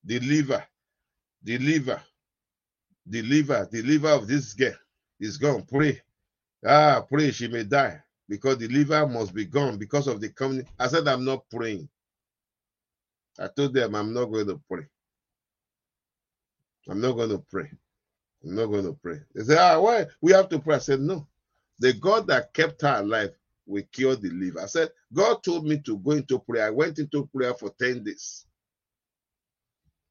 deliver, 0.06 0.64
deliver, 1.44 2.02
deliver, 3.10 3.68
deliver 3.72 4.10
of 4.10 4.28
this 4.28 4.54
girl 4.54 4.74
is 5.20 5.38
gone. 5.38 5.64
Pray. 5.64 6.02
Ah, 6.66 7.02
pray 7.08 7.32
she 7.32 7.48
may 7.48 7.64
die 7.64 8.02
because 8.28 8.58
the 8.58 8.68
liver 8.68 9.08
must 9.08 9.34
be 9.34 9.46
gone 9.46 9.78
because 9.78 10.08
of 10.08 10.20
the 10.22 10.30
coming. 10.30 10.68
I 10.78 10.88
said, 10.88 11.08
I'm 11.08 11.26
not 11.26 11.50
praying. 11.50 11.90
I 13.40 13.48
told 13.48 13.74
them 13.74 13.96
I'm 13.96 14.14
not 14.14 14.26
going 14.26 14.48
to 14.48 14.62
pray. 14.70 14.86
I'm 16.90 17.02
not 17.02 17.14
going 17.14 17.30
to 17.30 17.40
pray. 17.40 17.72
I'm 18.44 18.56
not 18.56 18.68
going 18.68 18.86
to 18.86 18.94
pray. 18.94 19.20
They 19.34 19.44
said, 19.44 19.58
ah, 19.58 19.80
why? 19.80 20.06
We 20.22 20.34
have 20.34 20.50
to 20.50 20.60
pray. 20.60 20.76
I 20.76 20.80
said, 20.80 21.00
no. 21.00 21.28
The 21.80 21.94
God 21.94 22.28
that 22.28 22.54
kept 22.54 22.82
her 22.82 23.00
alive 23.00 23.34
we 23.70 23.84
cure 23.84 24.16
the 24.16 24.30
liver. 24.32 24.62
I 24.62 24.68
said, 24.68 24.90
God 25.14 25.44
told 25.44 25.66
me 25.66 25.80
to 25.86 25.98
go 25.98 26.12
into 26.12 26.40
prayer. 26.40 26.68
I 26.68 26.72
went 26.72 27.00
into 27.00 27.28
prayer 27.28 27.54
for 27.54 27.72
10 27.80 28.04
days. 28.04 28.46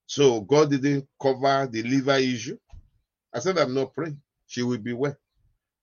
So 0.07 0.41
God 0.43 0.71
didn't 0.71 1.09
cover 1.21 1.69
the 1.71 1.83
liver 1.83 2.17
issue. 2.17 2.59
I 3.35 3.41
said, 3.41 3.59
I'm 3.59 3.75
not 3.75 3.95
praying. 3.95 4.21
She 4.47 4.63
will 4.63 4.79
be 4.79 4.95
well. 4.95 5.17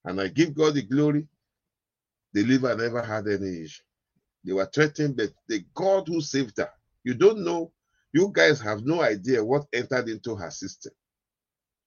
And 0.06 0.22
I 0.22 0.30
give 0.30 0.56
God 0.56 0.76
the 0.76 0.84
glory. 0.84 1.28
The 2.34 2.44
liver 2.44 2.76
never 2.76 3.02
had 3.04 3.28
any 3.28 3.64
issue. 3.64 3.84
They 4.46 4.54
were 4.54 4.70
threatened, 4.74 5.18
but 5.18 5.32
the 5.48 5.66
God 5.74 6.08
who 6.08 6.22
saved 6.22 6.58
her, 6.58 6.70
you 7.04 7.16
don't 7.16 7.44
know, 7.44 7.72
you 8.14 8.32
guys 8.34 8.62
have 8.62 8.86
no 8.86 9.02
idea 9.02 9.44
what 9.44 9.66
entered 9.74 10.10
into 10.10 10.36
her 10.36 10.52
system. 10.52 10.94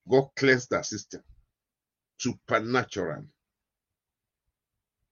God 0.09 0.29
cleansed 0.37 0.73
her 0.73 0.83
system 0.83 1.23
supernatural. 2.19 3.25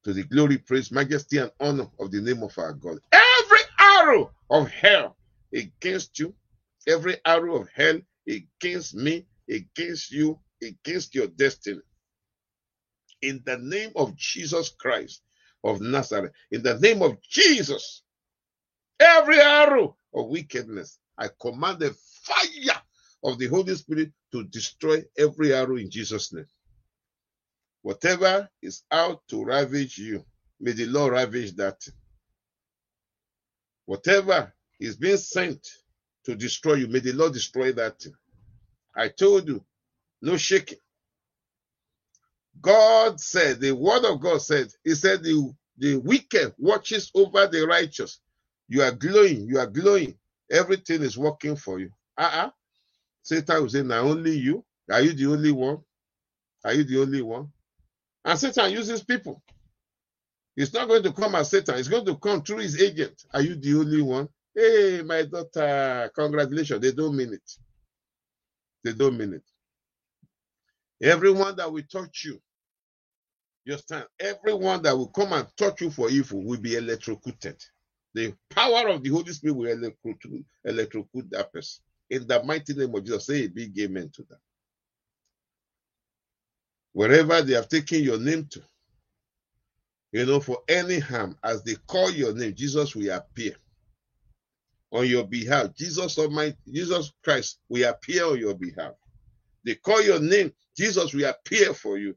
To 0.06 0.12
the 0.12 0.22
glory, 0.22 0.58
praise, 0.58 0.92
majesty, 0.92 1.38
and 1.38 1.50
honor 1.58 1.88
of 1.98 2.12
the 2.12 2.20
name 2.20 2.44
of 2.44 2.56
our 2.58 2.74
God. 2.74 2.98
Every 3.10 3.58
arrow 3.76 4.30
of 4.48 4.70
hell 4.70 5.16
against 5.52 6.20
you, 6.20 6.32
every 6.86 7.16
arrow 7.26 7.56
of 7.62 7.68
hell 7.74 7.98
against 8.28 8.94
me, 8.94 9.26
against 9.50 10.12
you, 10.12 10.38
against 10.62 11.12
your 11.16 11.26
destiny. 11.26 11.80
In 13.20 13.42
the 13.46 13.58
name 13.58 13.90
of 13.96 14.14
Jesus 14.14 14.68
Christ 14.68 15.22
of 15.64 15.80
Nazareth, 15.80 16.34
in 16.52 16.62
the 16.62 16.78
name 16.78 17.02
of 17.02 17.20
Jesus, 17.22 18.02
every 19.00 19.40
arrow 19.40 19.96
of 20.14 20.28
wickedness, 20.28 21.00
I 21.18 21.30
command 21.40 21.80
the 21.80 21.96
fire 22.22 22.80
of 23.24 23.40
the 23.40 23.48
Holy 23.48 23.74
Spirit 23.74 24.12
to 24.30 24.44
destroy 24.44 25.02
every 25.18 25.52
arrow 25.52 25.78
in 25.78 25.90
Jesus' 25.90 26.32
name. 26.32 26.46
Whatever 27.86 28.50
is 28.62 28.84
out 28.92 29.22
to 29.28 29.44
ravage 29.44 29.98
you, 29.98 30.24
may 30.60 30.72
the 30.72 30.86
Lord 30.86 31.14
ravage 31.14 31.54
that. 31.56 31.80
Whatever 33.86 34.52
is 34.80 34.96
being 34.96 35.16
sent 35.18 35.66
to 36.24 36.34
destroy 36.36 36.74
you, 36.74 36.88
may 36.88 37.00
the 37.00 37.12
Lord 37.12 37.32
destroy 37.32 37.72
that. 37.72 38.06
I 38.96 39.08
told 39.08 39.48
you, 39.48 39.64
no 40.22 40.36
shaking. 40.38 40.78
God 42.60 43.20
said, 43.20 43.60
the 43.60 43.72
word 43.72 44.04
of 44.06 44.20
God 44.20 44.42
said, 44.42 44.68
He 44.84 44.94
said, 44.94 45.22
the, 45.24 45.52
the 45.78 45.96
wicked 45.96 46.54
watches 46.58 47.10
over 47.14 47.46
the 47.48 47.66
righteous. 47.66 48.20
You 48.68 48.82
are 48.82 48.92
glowing, 48.92 49.48
you 49.48 49.58
are 49.60 49.66
glowing. 49.68 50.16
Everything 50.50 51.02
is 51.02 51.18
working 51.18 51.56
for 51.56 51.80
you. 51.80 51.90
Uh-uh. 52.18 52.50
Satan 53.22 53.62
will 53.62 53.70
say, 53.70 53.82
Now 53.82 54.00
only 54.02 54.38
you. 54.38 54.64
Are 54.90 55.02
you 55.02 55.12
the 55.14 55.26
only 55.32 55.52
one? 55.52 55.78
Are 56.64 56.74
you 56.74 56.84
the 56.84 57.02
only 57.02 57.22
one? 57.22 57.52
And 58.26 58.40
Satan 58.40 58.72
uses 58.72 59.04
people. 59.04 59.42
He's 60.56 60.74
not 60.74 60.88
going 60.88 61.02
to 61.04 61.12
come 61.12 61.34
as 61.36 61.50
Satan, 61.50 61.76
he's 61.76 61.88
going 61.88 62.06
to 62.06 62.16
come 62.16 62.42
through 62.42 62.58
his 62.58 62.80
agent. 62.82 63.24
Are 63.34 63.42
you 63.42 63.56
the 63.56 63.78
only 63.78 64.02
one? 64.02 64.28
Hey, 64.54 65.02
my 65.04 65.22
daughter, 65.24 66.10
congratulations. 66.14 66.80
They 66.80 66.92
don't 66.92 67.16
mean 67.16 67.34
it. 67.34 67.52
They 68.84 68.92
don't 68.94 69.18
mean 69.18 69.34
it. 69.34 69.44
Everyone 71.02 71.56
that 71.56 71.72
will 71.72 71.82
touch 71.90 72.24
you, 72.24 72.40
you 73.64 73.74
understand? 73.74 74.06
Everyone 74.20 74.82
that 74.82 74.96
will 74.96 75.08
come 75.08 75.32
and 75.34 75.46
touch 75.56 75.82
you 75.82 75.90
for 75.90 76.10
evil 76.10 76.44
will 76.44 76.60
be 76.60 76.76
electrocuted. 76.76 77.62
The 78.14 78.34
power 78.50 78.88
of 78.88 79.02
the 79.02 79.10
Holy 79.10 79.32
Spirit 79.32 79.56
will 79.56 79.70
electrocute, 79.70 80.44
electrocute 80.64 81.30
that 81.30 81.52
person. 81.52 81.82
In 82.10 82.26
the 82.26 82.42
mighty 82.42 82.74
name 82.74 82.94
of 82.94 83.04
Jesus, 83.04 83.26
say 83.26 83.44
a 83.44 83.48
big 83.48 83.78
amen 83.80 84.10
to 84.14 84.24
that. 84.30 84.45
Wherever 86.96 87.42
they 87.42 87.52
have 87.52 87.68
taken 87.68 88.02
your 88.02 88.18
name 88.18 88.46
to, 88.46 88.62
you 90.12 90.24
know, 90.24 90.40
for 90.40 90.60
any 90.66 90.98
harm, 90.98 91.36
as 91.44 91.62
they 91.62 91.74
call 91.86 92.10
your 92.10 92.34
name, 92.34 92.54
Jesus 92.54 92.96
will 92.96 93.14
appear 93.14 93.54
on 94.90 95.06
your 95.06 95.24
behalf. 95.26 95.74
Jesus 95.74 96.18
Almighty, 96.18 96.56
Jesus 96.72 97.12
Christ 97.22 97.58
will 97.68 97.86
appear 97.86 98.24
on 98.24 98.38
your 98.38 98.54
behalf. 98.54 98.94
They 99.62 99.74
call 99.74 100.00
your 100.00 100.20
name, 100.20 100.54
Jesus 100.74 101.12
will 101.12 101.28
appear 101.28 101.74
for 101.74 101.98
you. 101.98 102.16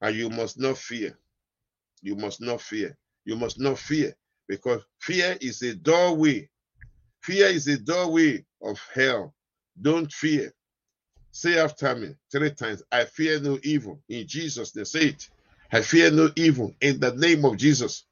And 0.00 0.14
you 0.14 0.30
must 0.30 0.56
not 0.60 0.78
fear. 0.78 1.18
You 2.00 2.14
must 2.14 2.40
not 2.40 2.60
fear. 2.60 2.96
You 3.24 3.34
must 3.34 3.58
not 3.58 3.76
fear 3.76 4.14
because 4.46 4.82
fear 5.00 5.36
is 5.40 5.62
a 5.62 5.74
doorway. 5.74 6.48
Fear 7.22 7.46
is 7.46 7.66
a 7.66 7.76
doorway 7.76 8.44
of 8.62 8.78
hell. 8.94 9.34
Don't 9.82 10.12
fear. 10.12 10.52
Say 11.36 11.58
after 11.58 11.94
me 11.94 12.14
three 12.32 12.50
times 12.52 12.82
I 12.90 13.04
fear 13.04 13.38
no 13.40 13.58
evil. 13.62 14.00
In 14.08 14.26
Jesus' 14.26 14.74
name, 14.74 14.86
say 14.86 15.08
it. 15.08 15.28
I 15.70 15.82
fear 15.82 16.10
no 16.10 16.30
evil 16.34 16.74
in 16.80 16.98
the 16.98 17.12
name 17.14 17.44
of 17.44 17.58
Jesus. 17.58 18.06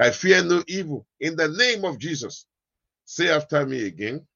I 0.00 0.10
fear 0.10 0.42
no 0.42 0.64
evil 0.66 1.06
in 1.20 1.36
the 1.36 1.46
name 1.46 1.84
of 1.84 2.00
Jesus. 2.00 2.44
Say 3.04 3.28
after 3.28 3.64
me 3.64 3.86
again. 3.86 4.26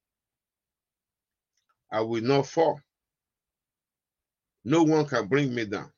I 1.91 2.03
will 2.03 2.23
not 2.23 2.47
fall. 2.47 2.81
No 4.65 4.85
one 4.85 5.07
can 5.07 5.27
bring 5.27 5.53
me 5.53 5.65
down 5.65 5.91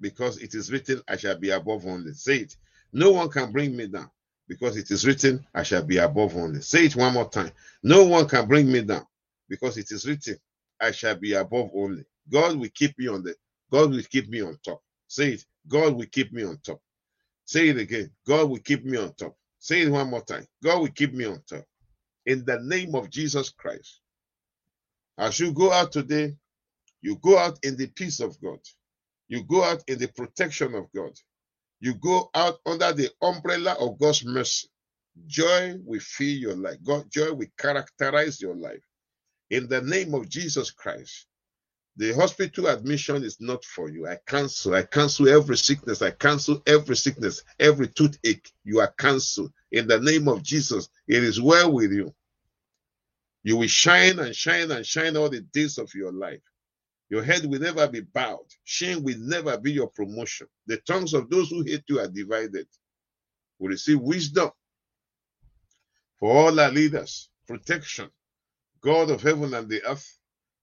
because 0.00 0.38
it 0.38 0.54
is 0.54 0.72
written, 0.72 1.00
I 1.06 1.16
shall 1.16 1.38
be 1.38 1.50
above 1.50 1.86
only. 1.86 2.12
Say 2.14 2.38
it. 2.38 2.56
No 2.92 3.12
one 3.12 3.28
can 3.30 3.52
bring 3.52 3.76
me 3.76 3.86
down 3.86 4.10
because 4.48 4.76
it 4.76 4.90
is 4.90 5.06
written, 5.06 5.46
I 5.54 5.62
shall 5.62 5.84
be 5.84 5.98
above 5.98 6.36
only. 6.36 6.60
Say 6.60 6.86
it 6.86 6.96
one 6.96 7.14
more 7.14 7.30
time. 7.30 7.52
No 7.84 8.04
one 8.04 8.26
can 8.28 8.48
bring 8.48 8.70
me 8.72 8.82
down 8.82 9.06
because 9.48 9.78
it 9.78 9.92
is 9.92 10.08
written, 10.08 10.38
I 10.80 10.92
shall 10.92 11.16
be 11.16 11.34
above 11.34 11.70
only. 11.74 12.04
God 12.30 12.58
will 12.58 12.68
keep 12.74 12.98
me 12.98 13.08
on 13.08 13.22
the 13.22 13.34
God 13.70 13.90
will 13.90 14.02
keep 14.02 14.28
me 14.28 14.42
on 14.42 14.58
top. 14.64 14.82
Say 15.08 15.30
it. 15.34 15.44
God 15.68 15.94
will 15.94 16.06
keep 16.06 16.32
me 16.32 16.44
on 16.44 16.58
top. 16.58 16.80
Say 17.44 17.68
it 17.68 17.78
again. 17.78 18.10
God 18.26 18.50
will 18.50 18.58
keep 18.58 18.84
me 18.84 18.96
on 18.98 19.14
top. 19.14 19.36
Say 19.58 19.82
it 19.82 19.90
one 19.90 20.10
more 20.10 20.22
time. 20.24 20.46
God 20.62 20.80
will 20.80 20.88
keep 20.88 21.12
me 21.14 21.26
on 21.26 21.42
top. 21.48 21.64
In 22.26 22.44
the 22.44 22.60
name 22.60 22.94
of 22.94 23.10
Jesus 23.10 23.50
Christ. 23.50 24.00
As 25.18 25.40
you 25.40 25.52
go 25.52 25.72
out 25.72 25.92
today, 25.92 26.36
you 27.02 27.16
go 27.16 27.38
out 27.38 27.58
in 27.62 27.76
the 27.76 27.86
peace 27.88 28.20
of 28.20 28.40
God. 28.40 28.60
You 29.28 29.44
go 29.44 29.64
out 29.64 29.82
in 29.88 29.98
the 29.98 30.08
protection 30.08 30.74
of 30.74 30.86
God. 30.94 31.12
You 31.80 31.94
go 31.94 32.30
out 32.34 32.58
under 32.66 32.92
the 32.92 33.10
umbrella 33.22 33.76
of 33.80 33.98
God's 33.98 34.24
mercy. 34.24 34.68
Joy 35.26 35.76
will 35.84 36.00
fill 36.00 36.26
your 36.28 36.56
life. 36.56 36.78
God, 36.84 37.10
joy 37.10 37.32
will 37.32 37.48
characterize 37.58 38.40
your 38.40 38.56
life. 38.56 38.82
In 39.50 39.68
the 39.68 39.80
name 39.82 40.14
of 40.14 40.28
Jesus 40.28 40.70
Christ. 40.70 41.26
The 41.96 42.12
hospital 42.14 42.68
admission 42.68 43.24
is 43.24 43.40
not 43.40 43.64
for 43.64 43.88
you. 43.90 44.06
I 44.06 44.18
cancel. 44.26 44.74
I 44.74 44.82
cancel 44.82 45.28
every 45.28 45.56
sickness. 45.56 46.00
I 46.00 46.12
cancel 46.12 46.62
every 46.66 46.96
sickness, 46.96 47.42
every 47.58 47.88
toothache. 47.88 48.52
You 48.64 48.80
are 48.80 48.94
cancelled. 48.98 49.52
In 49.72 49.88
the 49.88 50.00
name 50.00 50.28
of 50.28 50.42
Jesus, 50.42 50.88
it 51.08 51.24
is 51.24 51.40
well 51.40 51.72
with 51.72 51.92
you. 51.92 52.14
You 53.42 53.56
will 53.56 53.68
shine 53.68 54.20
and 54.20 54.34
shine 54.34 54.70
and 54.70 54.86
shine 54.86 55.16
all 55.16 55.28
the 55.28 55.40
days 55.40 55.78
of 55.78 55.92
your 55.94 56.12
life. 56.12 56.42
Your 57.10 57.22
head 57.24 57.46
will 57.46 57.60
never 57.60 57.88
be 57.88 58.00
bowed. 58.00 58.46
Shame 58.64 59.02
will 59.02 59.18
never 59.18 59.58
be 59.58 59.72
your 59.72 59.88
promotion. 59.88 60.46
The 60.66 60.78
tongues 60.78 61.14
of 61.14 61.30
those 61.30 61.50
who 61.50 61.62
hate 61.62 61.84
you 61.88 62.00
are 62.00 62.08
divided. 62.08 62.66
We 63.58 63.68
receive 63.68 64.00
wisdom 64.00 64.50
for 66.20 66.30
all 66.30 66.60
our 66.60 66.70
leaders, 66.70 67.30
protection, 67.46 68.10
God 68.82 69.10
of 69.10 69.22
heaven 69.22 69.54
and 69.54 69.68
the 69.68 69.82
earth, 69.84 70.18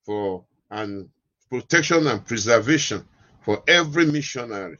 for 0.05 0.45
and 0.71 1.09
protection 1.49 2.07
and 2.07 2.25
preservation 2.25 3.05
for 3.41 3.63
every 3.67 4.05
missionary, 4.07 4.77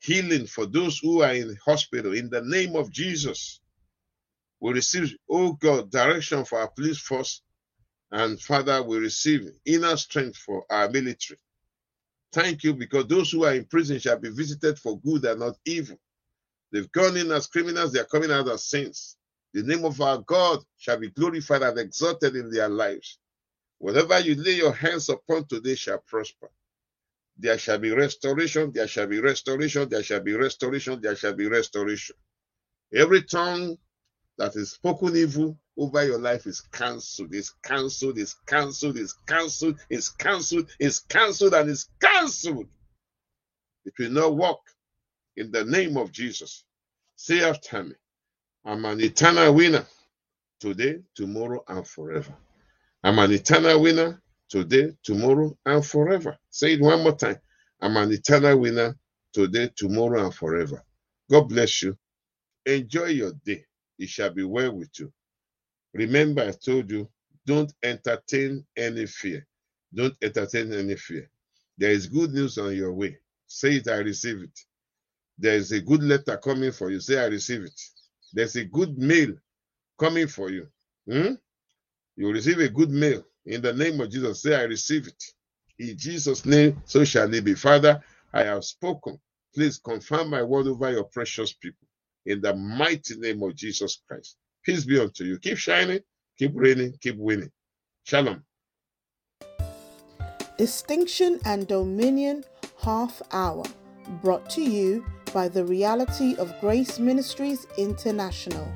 healing 0.00 0.46
for 0.46 0.66
those 0.66 0.98
who 0.98 1.22
are 1.22 1.34
in 1.34 1.56
hospital. 1.64 2.14
In 2.14 2.30
the 2.30 2.42
name 2.42 2.76
of 2.76 2.90
Jesus, 2.92 3.60
we 4.60 4.72
receive, 4.72 5.14
oh 5.30 5.54
God, 5.54 5.90
direction 5.90 6.44
for 6.44 6.60
our 6.60 6.68
police 6.68 6.98
force, 7.00 7.42
and 8.12 8.40
Father, 8.40 8.82
we 8.82 8.98
receive 8.98 9.50
inner 9.66 9.96
strength 9.96 10.36
for 10.38 10.64
our 10.70 10.90
military. 10.90 11.38
Thank 12.32 12.64
you 12.64 12.74
because 12.74 13.06
those 13.08 13.30
who 13.32 13.44
are 13.44 13.54
in 13.54 13.64
prison 13.66 13.98
shall 14.00 14.18
be 14.18 14.30
visited 14.30 14.78
for 14.78 15.00
good 15.00 15.24
and 15.24 15.40
not 15.40 15.56
evil. 15.66 15.98
They've 16.72 16.90
gone 16.92 17.16
in 17.16 17.32
as 17.32 17.46
criminals, 17.48 17.92
they 17.92 18.00
are 18.00 18.04
coming 18.06 18.32
out 18.32 18.48
as 18.48 18.64
saints. 18.64 19.16
The 19.52 19.62
name 19.62 19.84
of 19.84 20.00
our 20.00 20.18
God 20.18 20.60
shall 20.78 20.98
be 20.98 21.10
glorified 21.10 21.62
and 21.62 21.78
exalted 21.78 22.36
in 22.36 22.50
their 22.50 22.68
lives. 22.68 23.18
Whatever 23.78 24.20
you 24.20 24.34
lay 24.36 24.52
your 24.56 24.72
hands 24.72 25.08
upon 25.08 25.46
today 25.46 25.74
shall 25.74 25.98
prosper. 25.98 26.50
There 27.38 27.58
shall 27.58 27.78
be 27.78 27.90
restoration, 27.90 28.72
there 28.72 28.86
shall 28.86 29.06
be 29.06 29.20
restoration, 29.20 29.88
there 29.88 30.02
shall 30.02 30.20
be 30.20 30.34
restoration, 30.34 31.00
there 31.00 31.16
shall 31.16 31.34
be 31.34 31.46
restoration. 31.46 32.16
Every 32.94 33.22
tongue 33.22 33.78
that 34.38 34.56
is 34.56 34.72
spoken 34.72 35.16
evil 35.16 35.58
over 35.78 36.04
your 36.04 36.18
life 36.18 36.46
is 36.46 36.60
cancelled, 36.60 37.34
is 37.34 37.50
cancelled, 37.62 38.18
is 38.18 38.34
cancelled, 38.46 38.98
is 38.98 39.14
cancelled, 39.26 39.78
is 39.90 40.08
cancelled, 40.10 40.70
is 40.78 41.00
cancelled, 41.00 41.54
and 41.54 41.70
is 41.70 41.88
cancelled. 42.00 42.68
It 43.86 43.94
will 43.98 44.10
not 44.10 44.36
work 44.36 44.58
in 45.36 45.50
the 45.50 45.64
name 45.64 45.96
of 45.96 46.12
Jesus. 46.12 46.64
Say 47.16 47.42
after 47.42 47.84
me, 47.84 47.94
I'm 48.64 48.84
an 48.86 49.00
eternal 49.02 49.54
winner 49.54 49.86
today, 50.60 51.00
tomorrow, 51.16 51.64
and 51.68 51.86
forever. 51.86 52.34
I'm 53.04 53.18
an 53.18 53.32
eternal 53.32 53.82
winner 53.82 54.22
today, 54.50 54.92
tomorrow, 55.04 55.56
and 55.66 55.84
forever. 55.86 56.38
Say 56.50 56.74
it 56.74 56.82
one 56.82 57.02
more 57.02 57.16
time. 57.16 57.38
I'm 57.80 57.96
an 57.96 58.12
eternal 58.12 58.58
winner 58.60 58.96
today, 59.32 59.70
tomorrow, 59.76 60.24
and 60.26 60.34
forever. 60.34 60.84
God 61.30 61.48
bless 61.48 61.82
you. 61.82 61.96
Enjoy 62.66 63.06
your 63.06 63.32
day. 63.44 63.64
It 63.98 64.08
shall 64.10 64.30
be 64.30 64.44
well 64.44 64.72
with 64.72 64.90
you. 64.98 65.12
Remember, 65.94 66.42
I 66.42 66.52
told 66.52 66.90
you, 66.90 67.08
Don't 67.46 67.72
entertain 67.82 68.64
any 68.76 69.06
fear. 69.06 69.46
Don't 69.94 70.14
entertain 70.22 70.72
any 70.72 70.96
fear. 70.96 71.28
There 71.78 71.90
is 71.92 72.06
good 72.06 72.32
news 72.32 72.58
on 72.58 72.76
your 72.76 72.92
way. 72.92 73.18
Say 73.48 73.76
it, 73.76 73.88
I 73.88 73.96
receive 73.98 74.42
it. 74.42 74.60
There 75.38 75.56
is 75.56 75.72
a 75.72 75.80
good 75.80 76.02
letter 76.02 76.38
coming 76.38 76.72
for 76.72 76.90
you. 76.90 77.00
Say, 77.00 77.18
I 77.20 77.26
receive 77.26 77.62
it. 77.64 77.80
There's 78.32 78.56
a 78.56 78.64
good 78.64 78.98
mail 78.98 79.34
coming 79.98 80.26
for 80.26 80.50
you. 80.50 80.68
Hmm? 81.08 81.34
You 82.16 82.32
receive 82.32 82.58
a 82.58 82.68
good 82.68 82.90
mail 82.90 83.24
in 83.46 83.62
the 83.62 83.72
name 83.72 84.00
of 84.00 84.10
Jesus. 84.10 84.42
Say, 84.42 84.54
I 84.54 84.62
receive 84.62 85.06
it. 85.06 85.22
In 85.78 85.96
Jesus' 85.96 86.44
name, 86.44 86.82
so 86.84 87.04
shall 87.04 87.32
it 87.32 87.44
be. 87.44 87.54
Father, 87.54 88.02
I 88.32 88.42
have 88.44 88.64
spoken. 88.64 89.18
Please 89.54 89.78
confirm 89.78 90.30
my 90.30 90.42
word 90.42 90.66
over 90.66 90.90
your 90.90 91.04
precious 91.04 91.52
people. 91.52 91.86
In 92.26 92.40
the 92.40 92.54
mighty 92.54 93.16
name 93.16 93.42
of 93.42 93.54
Jesus 93.54 94.02
Christ. 94.06 94.36
Peace 94.64 94.84
be 94.84 95.00
unto 95.00 95.24
you. 95.24 95.38
Keep 95.38 95.56
shining, 95.56 96.00
keep 96.38 96.52
reigning, 96.54 96.94
keep 97.00 97.16
winning. 97.16 97.50
Shalom. 98.04 98.44
Distinction 100.58 101.40
and 101.46 101.66
Dominion 101.66 102.44
Half 102.82 103.22
Hour, 103.32 103.64
brought 104.22 104.50
to 104.50 104.62
you 104.62 105.04
by 105.32 105.48
the 105.48 105.64
Reality 105.64 106.34
of 106.36 106.58
Grace 106.60 106.98
Ministries 106.98 107.66
International. 107.76 108.66